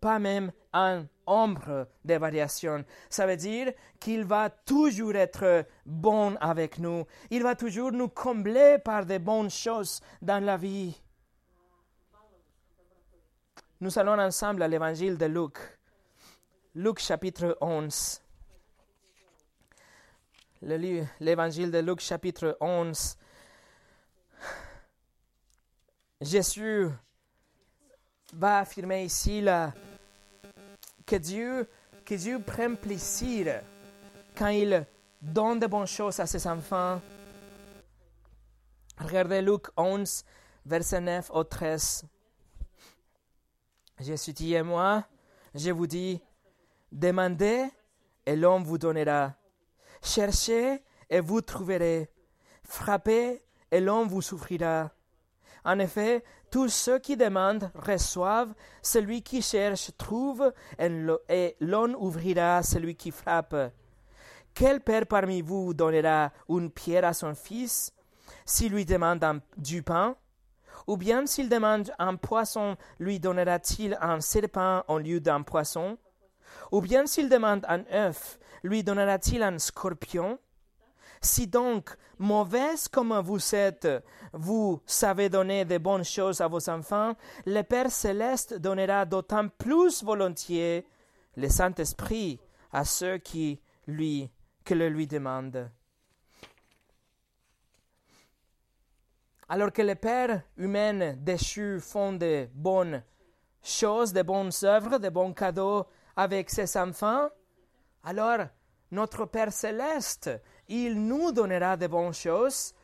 [0.00, 2.84] pas même un ombre de variation.
[3.08, 7.04] Ça veut dire qu'il va toujours être bon avec nous.
[7.30, 11.00] Il va toujours nous combler par de bonnes choses dans la vie.
[13.80, 15.58] Nous allons ensemble à l'évangile de Luc.
[16.74, 18.20] Luc chapitre 11.
[20.62, 23.16] L'évangile de Luc chapitre 11.
[26.20, 26.88] Jésus
[28.32, 29.72] va affirmer ici la,
[31.08, 31.66] que Dieu,
[32.04, 33.62] que prenne plaisir
[34.36, 34.86] quand il
[35.20, 37.00] donne de bonnes choses à ses enfants.
[38.98, 40.24] Regardez Luc 11,
[40.66, 42.04] verset 9 au 13.
[44.00, 45.04] Jésus dit, et moi,
[45.54, 46.20] je vous dis,
[46.92, 47.64] demandez
[48.26, 49.34] et l'homme vous donnera.
[50.02, 52.10] Cherchez et vous trouverez.
[52.64, 54.90] Frappez et l'homme vous souffrira.
[55.68, 62.96] En effet, tous ceux qui demandent reçoivent, celui qui cherche trouve, et l'on ouvrira celui
[62.96, 63.54] qui frappe.
[64.54, 67.92] Quel père parmi vous donnera une pierre à son fils
[68.46, 70.16] s'il lui demande du pain?
[70.86, 75.98] Ou bien s'il demande un poisson, lui donnera-t-il un serpent en lieu d'un poisson?
[76.72, 80.38] Ou bien s'il demande un œuf, lui donnera-t-il un scorpion?
[81.20, 83.88] Si donc, mauvaise comme vous êtes,
[84.32, 87.14] vous savez donner de bonnes choses à vos enfants,
[87.46, 90.86] le Père céleste donnera d'autant plus volontiers
[91.36, 92.40] le Saint-Esprit
[92.72, 94.30] à ceux qui lui,
[94.64, 95.70] que le lui demandent.
[99.48, 103.02] Alors que les pères humains déchus font de bonnes
[103.62, 107.28] choses, de bonnes œuvres, de bons cadeaux avec ses enfants,
[108.04, 108.46] alors
[108.90, 110.30] notre Père céleste
[110.68, 112.74] il nous donnera de bonnes choses,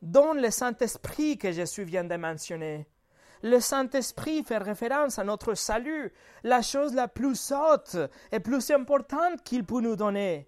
[0.00, 2.86] dont le Saint-Esprit que Jésus vient de mentionner.
[3.42, 7.96] Le Saint-Esprit fait référence à notre salut, la chose la plus haute
[8.32, 10.46] et plus importante qu'il peut nous donner.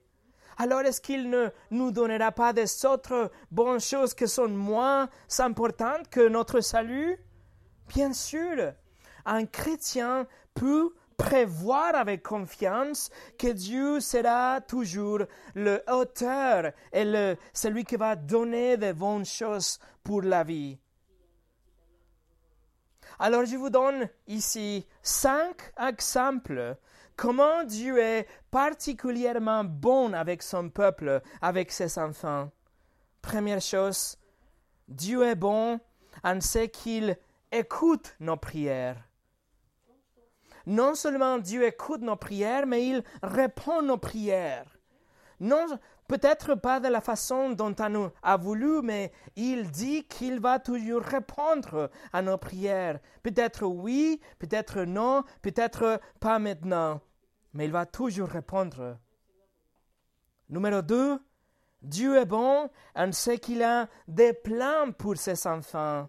[0.59, 5.09] Alors est-ce qu'il ne nous donnera pas des autres bonnes choses qui sont moins
[5.39, 7.19] importantes que notre salut?
[7.89, 8.73] Bien sûr,
[9.25, 10.93] un chrétien peut
[11.23, 13.09] prévoir avec confiance
[13.39, 15.21] que Dieu sera toujours
[15.55, 20.79] le auteur et le, celui qui va donner de bonnes choses pour la vie.
[23.21, 26.77] Alors je vous donne ici cinq exemples
[27.15, 32.51] comment Dieu est particulièrement bon avec son peuple, avec ses enfants.
[33.21, 34.17] Première chose,
[34.89, 35.79] Dieu est bon
[36.25, 37.17] en ce qu'il
[37.53, 39.12] écoute nos prières
[40.67, 44.79] non seulement Dieu écoute nos prières, mais il répond nos prières.
[45.41, 45.67] Non,
[46.07, 51.03] peut-être pas de la façon dont on a voulu, mais il dit qu'il va toujours
[51.03, 53.01] répondre à nos prières.
[53.23, 57.01] Peut-être oui, peut-être non, peut-être pas maintenant,
[57.55, 58.99] mais il va toujours répondre.
[60.49, 61.19] Numéro 2,
[61.83, 66.09] Dieu est bon en ce qu'il a des plans pour ses enfants.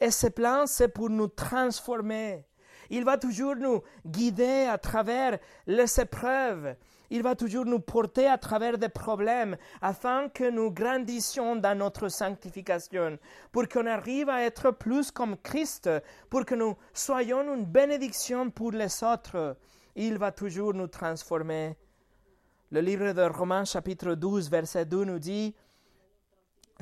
[0.00, 2.47] Et ces plans, c'est pour nous transformer.
[2.90, 6.76] Il va toujours nous guider à travers les épreuves.
[7.10, 12.08] Il va toujours nous porter à travers des problèmes afin que nous grandissions dans notre
[12.08, 13.18] sanctification,
[13.50, 15.88] pour qu'on arrive à être plus comme Christ,
[16.28, 19.56] pour que nous soyons une bénédiction pour les autres.
[19.96, 21.76] Il va toujours nous transformer.
[22.70, 25.54] Le livre de Romains chapitre 12 verset 2 nous dit,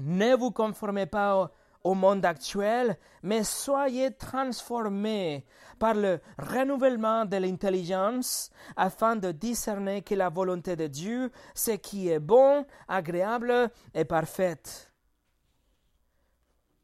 [0.00, 1.48] Ne vous conformez pas au
[1.95, 5.45] monde actuel, mais soyez transformés
[5.78, 12.09] par le renouvellement de l'intelligence afin de discerner que la volonté de Dieu, ce qui
[12.09, 14.62] est bon, agréable et parfait.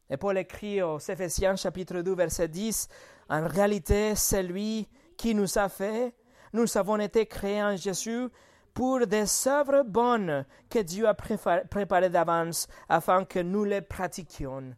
[0.09, 2.87] Et Paul écrit aux Éphésiens chapitre 2 verset 10,
[3.29, 4.87] En réalité, c'est lui
[5.17, 6.13] qui nous a fait,
[6.53, 8.27] nous avons été créés en Jésus
[8.73, 14.75] pour des œuvres bonnes que Dieu a préparées d'avance afin que nous les pratiquions.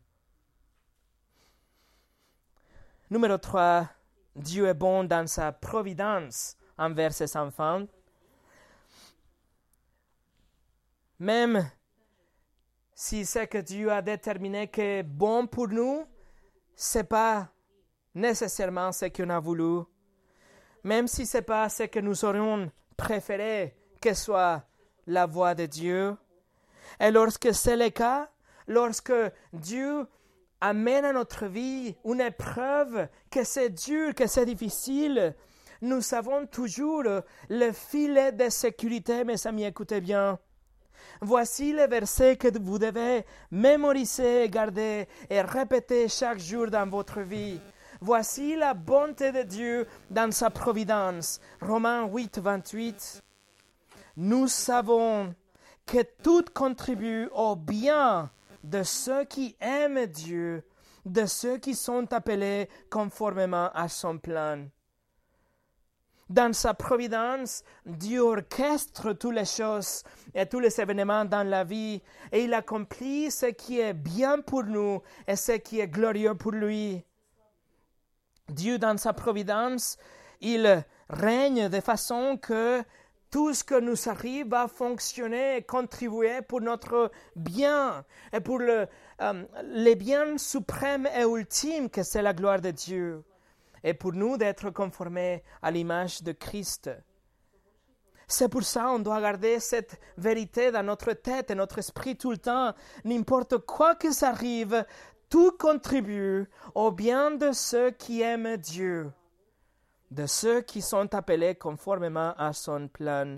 [3.16, 3.88] Numéro 3,
[4.36, 7.86] Dieu est bon dans sa providence envers ses enfants.
[11.20, 11.66] Même
[12.93, 16.05] si ce que Dieu a déterminé qui est bon pour nous,
[16.76, 17.47] ce n'est pas
[18.13, 19.86] nécessairement ce qu'on a voulu.
[20.84, 24.61] Même si ce n'est pas ce que nous aurions préféré que soit
[25.07, 26.18] la voix de Dieu.
[26.99, 28.30] Et lorsque c'est le cas,
[28.68, 29.13] lorsque
[29.53, 30.05] Dieu
[30.62, 35.36] amène à notre vie une épreuve, que c'est dur, que c'est difficile,
[35.82, 37.03] nous savons toujours
[37.49, 40.39] le filet de sécurité, mes amis, écoutez bien.
[41.22, 47.60] Voici les versets que vous devez mémoriser, garder et répéter chaque jour dans votre vie.
[48.01, 51.39] Voici la bonté de Dieu dans sa providence.
[51.62, 53.24] Romains 8, 28.
[54.18, 55.34] Nous savons
[55.86, 58.32] que tout contribue au bien
[58.66, 60.63] de ceux qui aiment Dieu,
[61.05, 64.66] de ceux qui sont appelés conformément à son plan.
[66.28, 70.01] Dans sa providence, Dieu orchestre toutes les choses
[70.34, 72.01] et tous les événements dans la vie
[72.32, 76.51] et il accomplit ce qui est bien pour nous et ce qui est glorieux pour
[76.51, 77.03] lui.
[78.49, 79.97] Dieu, dans sa providence,
[80.41, 82.84] il règne de façon que
[83.36, 88.88] tout ce que nous arrive va fonctionner et contribuer pour notre bien et pour le,
[89.20, 93.26] euh, les biens suprêmes et ultimes que c'est la gloire de Dieu
[93.84, 96.90] et pour nous d'être conformés à l'image de Christ.
[98.26, 102.32] C'est pour ça qu'on doit garder cette vérité dans notre tête et notre esprit tout
[102.32, 102.74] le temps.
[103.04, 104.86] N'importe quoi que ça arrive,
[105.30, 109.12] tout contribue au bien de ceux qui aiment Dieu,
[110.16, 113.38] de ceux qui sont appelés conformément à son plan.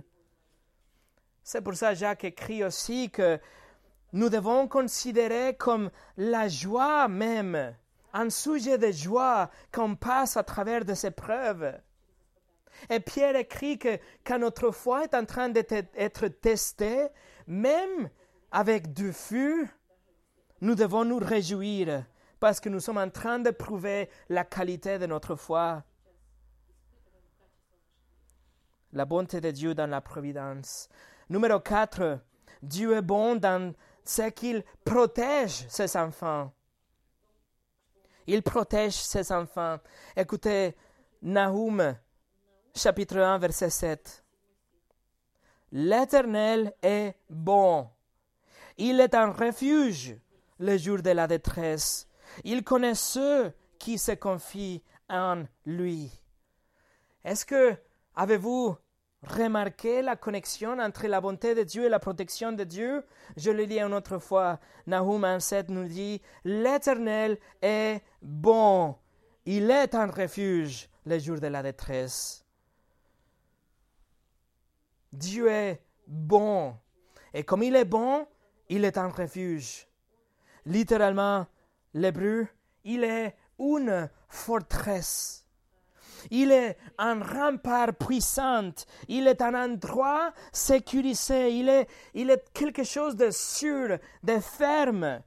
[1.43, 3.39] C'est pour ça Jacques écrit aussi que
[4.13, 7.75] nous devons considérer comme la joie même
[8.13, 11.73] un sujet de joie qu'on passe à travers de ces preuves.
[12.91, 17.07] Et Pierre écrit que quand notre foi est en train d'être testée,
[17.47, 18.09] même
[18.51, 19.67] avec du feu,
[20.61, 22.05] nous devons nous réjouir
[22.39, 25.83] parce que nous sommes en train de prouver la qualité de notre foi.
[28.93, 30.87] La bonté de Dieu dans la providence.
[31.29, 32.19] Numéro 4.
[32.61, 33.73] Dieu est bon dans
[34.03, 36.53] ce qu'il protège ses enfants.
[38.27, 39.77] Il protège ses enfants.
[40.15, 40.75] Écoutez
[41.21, 41.95] Nahum,
[42.75, 44.23] chapitre 1, verset 7.
[45.71, 47.89] L'Éternel est bon.
[48.77, 50.15] Il est un refuge
[50.59, 52.07] le jour de la détresse.
[52.43, 56.11] Il connaît ceux qui se confient en lui.
[57.23, 57.77] Est-ce que
[58.17, 58.75] avez-vous
[59.23, 63.03] Remarquez la connexion entre la bonté de Dieu et la protection de Dieu?
[63.35, 64.59] Je le lis une autre fois.
[64.85, 68.95] Nahum 1.7 nous dit, L'Éternel est bon.
[69.45, 72.45] Il est un refuge les jours de la détresse.
[75.11, 76.75] Dieu est bon.
[77.33, 78.27] Et comme il est bon,
[78.69, 79.87] il est un refuge.
[80.65, 81.47] Littéralement,
[81.93, 82.47] l'hébreu,
[82.83, 85.46] il est une forteresse.
[86.31, 88.71] Il est un rempart puissant.
[89.07, 91.51] Il est un endroit sécurisé.
[91.51, 95.21] Il est, il est quelque chose de sûr, de ferme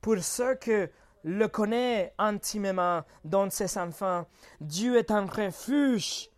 [0.00, 0.86] pour ceux qui
[1.24, 4.26] le connaissent intimement dans ses enfants.
[4.60, 6.28] Dieu est un refuge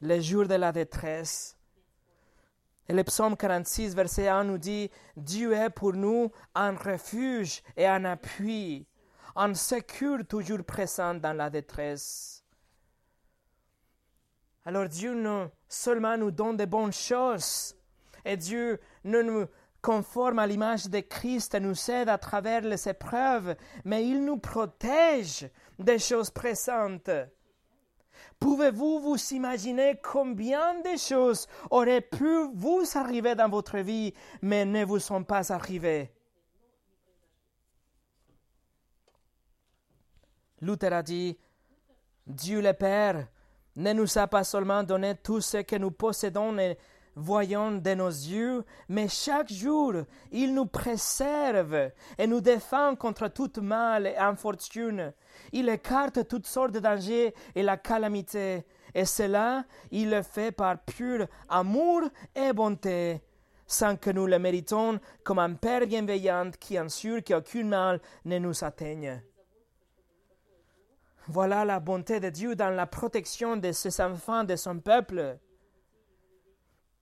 [0.00, 1.56] les jours de la détresse.
[2.88, 7.86] Et le psaume 46, verset 1 nous dit, Dieu est pour nous un refuge et
[7.86, 8.86] un appui,
[9.34, 12.35] un secours toujours présent dans la détresse.
[14.66, 17.76] Alors Dieu non seulement nous donne de bonnes choses,
[18.24, 19.46] et Dieu ne nous
[19.80, 23.54] conforme à l'image de Christ et nous aide à travers les épreuves,
[23.84, 25.48] mais il nous protège
[25.78, 27.10] des choses présentes.
[28.40, 34.84] Pouvez-vous vous imaginer combien de choses auraient pu vous arriver dans votre vie, mais ne
[34.84, 36.10] vous sont pas arrivées?
[40.60, 41.38] Luther a dit,
[42.26, 43.28] Dieu le Père
[43.76, 46.78] ne nous a pas seulement donné tout ce que nous possédons et
[47.14, 49.94] voyons de nos yeux, mais chaque jour,
[50.32, 55.12] il nous préserve et nous défend contre tout mal et infortune.
[55.52, 58.64] Il écarte toutes sortes de dangers et la calamité,
[58.94, 62.02] et cela, il le fait par pur amour
[62.34, 63.20] et bonté,
[63.66, 68.64] sans que nous le méritons comme un Père bienveillant qui ensure qu'aucun mal ne nous
[68.64, 69.22] atteigne.
[71.28, 75.38] Voilà la bonté de Dieu dans la protection de ses enfants, de son peuple.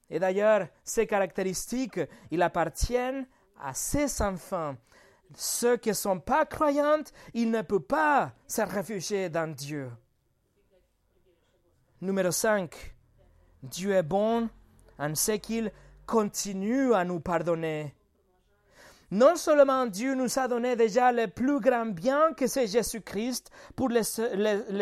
[0.08, 2.00] Et d'ailleurs, ces caractéristiques,
[2.30, 3.26] ils appartiennent
[3.60, 4.76] à ses enfants.
[5.34, 7.02] Ceux qui ne sont pas croyants,
[7.32, 9.90] ils ne peuvent pas se réfugier dans Dieu.
[12.00, 12.94] Numéro 5.
[13.62, 14.48] Dieu est bon
[14.98, 15.72] en ce qu'il
[16.06, 17.94] continue à nous pardonner.
[19.14, 23.88] Non seulement Dieu nous a donné déjà le plus grand bien que c'est Jésus-Christ pour
[23.88, 24.02] le,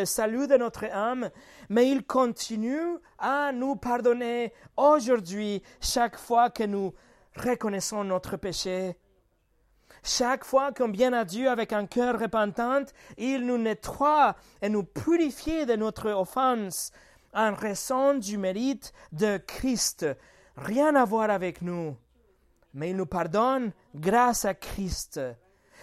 [0.06, 1.28] salut de notre âme,
[1.68, 6.94] mais il continue à nous pardonner aujourd'hui chaque fois que nous
[7.36, 8.96] reconnaissons notre péché.
[10.02, 12.84] Chaque fois qu'on vient à Dieu avec un cœur repentant,
[13.18, 16.90] il nous nettoie et nous purifie de notre offense
[17.34, 20.06] en raison du mérite de Christ.
[20.56, 21.94] Rien à voir avec nous.
[22.74, 25.20] Mais il nous pardonne grâce à Christ.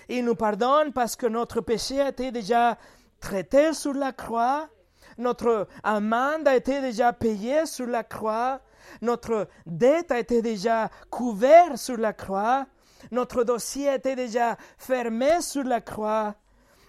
[0.07, 2.77] Il nous pardonne parce que notre péché a été déjà
[3.19, 4.69] traité sur la croix.
[5.17, 8.61] Notre amende a été déjà payée sur la croix.
[9.01, 12.65] Notre dette a été déjà couverte sur la croix.
[13.11, 16.35] Notre dossier a été déjà fermé sur la croix.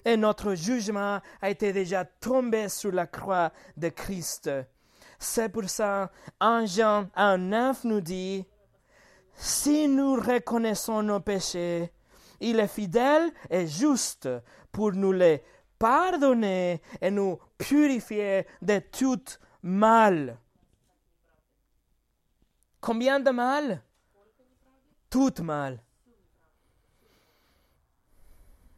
[0.04, 4.50] Et notre jugement a été déjà tombé sur la croix de Christ.
[5.18, 8.46] C'est pour ça, en Jean 1.9 nous dit,
[9.40, 11.90] si nous reconnaissons nos péchés,
[12.40, 14.28] il est fidèle et juste
[14.70, 15.42] pour nous les
[15.78, 19.24] pardonner et nous purifier de tout
[19.62, 20.38] mal.
[22.82, 23.82] Combien de mal?
[25.08, 25.82] Tout mal.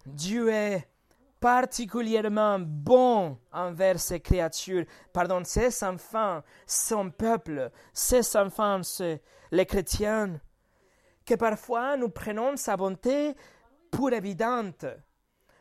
[0.07, 0.89] Dieu est
[1.41, 8.81] particulièrement bon envers ses créatures, pardon, ses enfants, son peuple, ses enfants,
[9.51, 10.41] les chrétiens,
[11.25, 13.35] que parfois nous prenons sa bonté
[13.91, 14.87] pour évidente.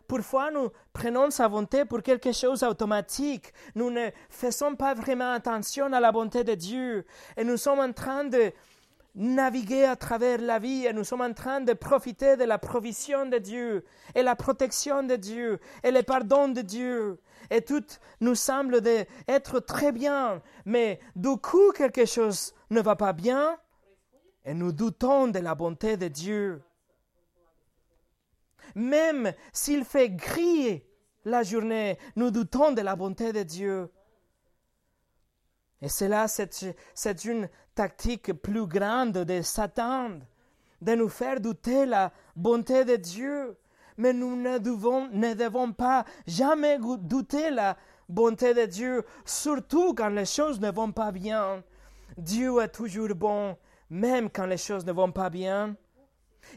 [0.08, 3.54] Parfois, nous prenons sa bonté pour quelque chose d'automatique.
[3.76, 7.06] Nous ne faisons pas vraiment attention à la bonté de Dieu.
[7.38, 8.52] Et nous sommes en train de
[9.16, 13.26] naviguer à travers la vie et nous sommes en train de profiter de la provision
[13.26, 17.20] de Dieu et la protection de Dieu et le pardon de Dieu.
[17.50, 17.86] Et tout
[18.20, 18.82] nous semble
[19.28, 23.58] être très bien, mais du coup quelque chose ne va pas bien
[24.46, 26.62] et nous doutons de la bonté de Dieu.
[28.76, 30.84] Même s'il fait gris
[31.26, 33.90] la journée, nous doutons de la bonté de Dieu.
[35.82, 40.20] Et cela, c'est une tactique plus grande de Satan,
[40.82, 43.58] de nous faire douter la bonté de Dieu.
[43.98, 47.78] Mais nous ne devons, ne devons pas jamais douter la
[48.08, 51.64] bonté de Dieu, surtout quand les choses ne vont pas bien.
[52.18, 53.58] Dieu est toujours bon,
[53.92, 55.76] même quand les choses ne vont pas bien.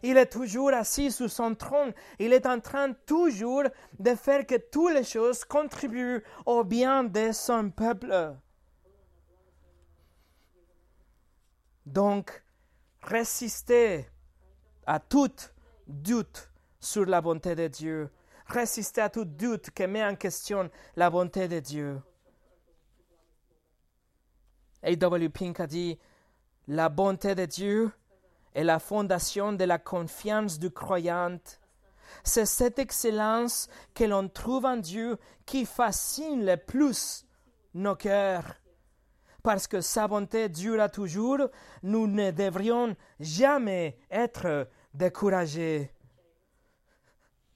[0.03, 1.93] Il est toujours assis sur son trône.
[2.21, 3.65] Il est en train toujours
[3.99, 8.37] de faire que toutes les choses contribuent au bien de son peuple.
[11.85, 12.43] Donc,
[13.03, 14.07] résistez
[14.87, 15.35] à tout
[15.89, 18.11] doute sur la bonté de Dieu.
[18.47, 22.01] Résistez à tout doute qui met en question la bonté de Dieu.
[24.83, 25.29] A.W.
[25.31, 25.99] Pink a dit
[26.69, 27.91] La bonté de Dieu
[28.55, 31.39] est la fondation de la confiance du croyant.
[32.23, 37.27] C'est cette excellence que l'on trouve en Dieu qui fascine le plus
[37.75, 38.55] nos cœurs
[39.45, 41.51] parce que sa bonté dure toujours,
[41.83, 45.93] nous ne devrions jamais être découragés.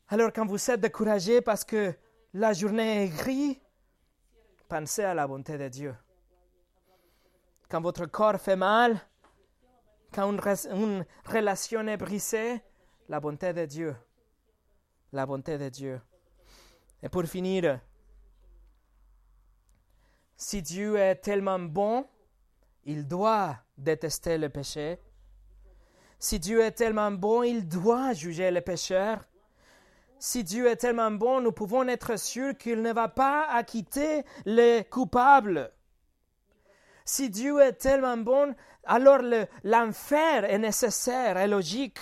[0.09, 1.95] Alors quand vous êtes découragé parce que
[2.35, 3.57] la journée est grise,
[4.69, 5.95] pensez à la bonté de Dieu.
[7.69, 8.99] Quand votre corps fait mal,
[10.13, 12.63] quand une, relation est brisée,
[13.09, 13.97] la bonté de Dieu.
[15.13, 16.01] La bonté de Dieu.
[17.03, 17.81] Et pour finir,
[20.37, 22.07] si Dieu est tellement bon,
[22.85, 24.99] il doit détester le péché.
[26.19, 29.25] Si Dieu est tellement bon, il doit juger les pécheurs.
[30.19, 34.85] Si Dieu est tellement bon, nous pouvons être sûrs qu'il ne va pas acquitter les
[34.91, 35.71] coupables.
[37.11, 38.55] Si Dieu est tellement bon,
[38.85, 39.23] alors
[39.65, 41.99] l'enfer est nécessaire et logique.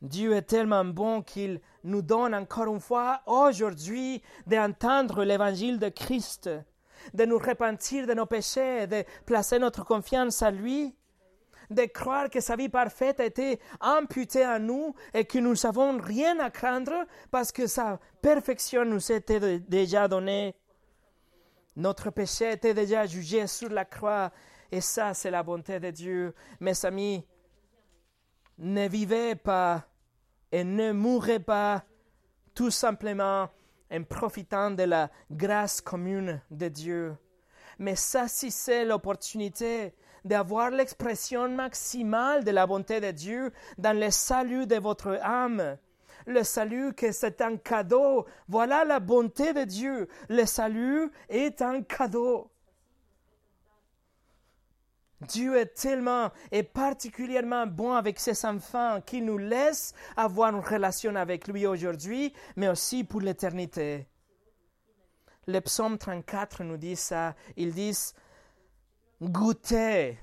[0.00, 6.48] Dieu est tellement bon qu'il nous donne encore une fois aujourd'hui d'entendre l'évangile de Christ,
[7.14, 10.94] de nous repentir de nos péchés, de placer notre confiance à lui,
[11.70, 15.98] de croire que sa vie parfaite a été amputée à nous et que nous n'avons
[15.98, 20.54] rien à craindre parce que sa perfection nous était déjà donnée.
[21.76, 24.30] Notre péché était déjà jugé sur la croix
[24.70, 26.34] et ça c'est la bonté de Dieu.
[26.60, 27.26] Mes amis,
[28.58, 29.84] ne vivez pas
[30.52, 31.84] et ne mourrez pas
[32.54, 33.48] tout simplement
[33.90, 37.16] en profitant de la grâce commune de Dieu.
[37.78, 39.94] Mais c'est l'opportunité
[40.24, 45.76] d'avoir l'expression maximale de la bonté de Dieu dans le salut de votre âme.
[46.26, 48.26] Le salut que c'est un cadeau.
[48.48, 50.08] Voilà la bonté de Dieu.
[50.28, 52.50] Le salut est un cadeau.
[55.20, 61.14] Dieu est tellement et particulièrement bon avec ses enfants qu'il nous laisse avoir une relation
[61.16, 64.06] avec lui aujourd'hui, mais aussi pour l'éternité.
[65.46, 67.34] Le psaume 34 nous dit ça.
[67.56, 68.14] Ils disent
[69.22, 70.18] Goûtez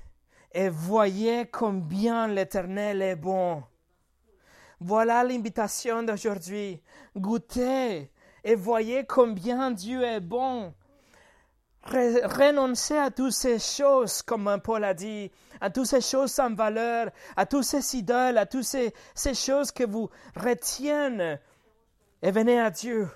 [0.52, 3.62] et voyez combien l'Éternel est bon.
[4.84, 6.82] Voilà l'invitation d'aujourd'hui.
[7.16, 8.10] Goûtez
[8.42, 10.74] et voyez combien Dieu est bon.
[11.84, 15.30] Renoncez à toutes ces choses, comme Paul a dit,
[15.60, 19.70] à toutes ces choses sans valeur, à tous ces idoles, à toutes ces, ces choses
[19.70, 21.38] que vous retiennent,
[22.20, 23.08] et venez à Dieu.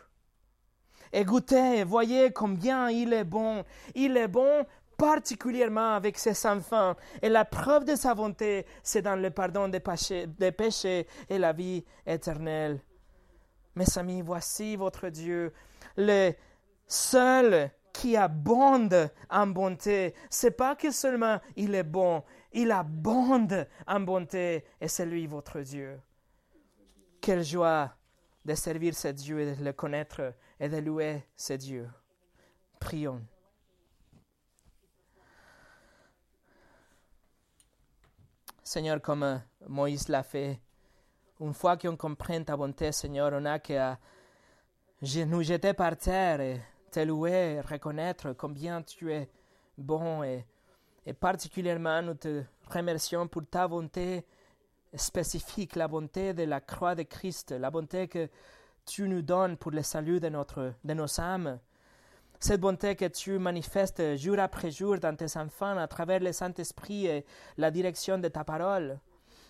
[1.12, 3.64] Et goûtez, voyez combien il est bon.
[3.96, 4.64] Il est bon
[4.97, 6.94] particulièrement avec ses enfants.
[7.22, 11.84] Et la preuve de sa bonté, c'est dans le pardon des péchés, et la vie
[12.07, 12.80] éternelle.
[13.74, 15.53] Mes amis, voici votre Dieu,
[15.97, 16.32] le
[16.86, 20.14] seul qui abonde en bonté.
[20.30, 22.22] C'est pas que seulement il est bon,
[22.53, 26.01] il abonde en bonté et c'est lui votre Dieu.
[27.20, 27.94] Quelle joie
[28.47, 31.88] de servir ce Dieu et de le connaître et de louer ce Dieu.
[32.78, 33.20] Prions.
[38.66, 40.58] Seigneur, comme Moïse l'a fait,
[41.38, 43.96] une fois qu'on comprend ta bonté, Seigneur, on a qu'à
[45.00, 46.60] nous jeter par terre et
[46.90, 49.30] te louer, reconnaître combien tu es
[49.78, 50.44] bon et,
[51.06, 54.26] et particulièrement nous te remercions pour ta bonté
[54.94, 58.28] spécifique, la bonté de la croix de Christ, la bonté que
[58.84, 61.60] tu nous donnes pour le salut de, notre, de nos âmes.
[62.39, 67.07] Cette bonté que tu manifestes jour après jour dans tes enfants à travers le Saint-Esprit
[67.07, 67.24] et
[67.57, 68.99] la direction de ta parole.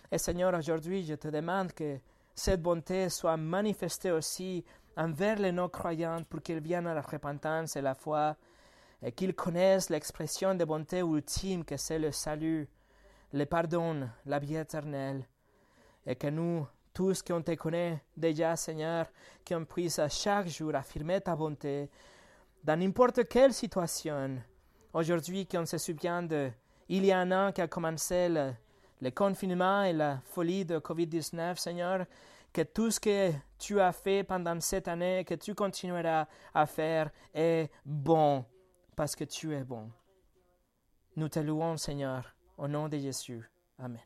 [0.09, 1.97] Et Seigneur, aujourd'hui, je te demande que
[2.33, 4.63] cette bonté soit manifestée aussi
[4.95, 8.37] envers les non-croyants pour qu'ils viennent à la repentance et la foi
[9.03, 12.69] et qu'ils connaissent l'expression de bonté ultime que c'est le salut,
[13.33, 15.27] le pardon, la vie éternelle.
[16.05, 19.07] Et que nous, tous qui on te connaît déjà, Seigneur,
[19.45, 21.89] qu'on puisse à chaque jour affirmer ta bonté
[22.67, 24.39] dans n'importe quelle situation.
[24.91, 26.51] Aujourd'hui, qu'on se souvient de,
[26.89, 32.05] il y a un an qu'a commencé le, confinement et la folie de COVID-19, Seigneur,
[32.51, 37.09] que tout ce que tu as fait pendant cette année, que tu continueras à faire,
[37.33, 38.43] est bon,
[38.97, 39.89] parce que tu es bon.
[41.15, 43.49] Nous te louons, Seigneur, au nom de Jésus.
[43.79, 44.01] Amen.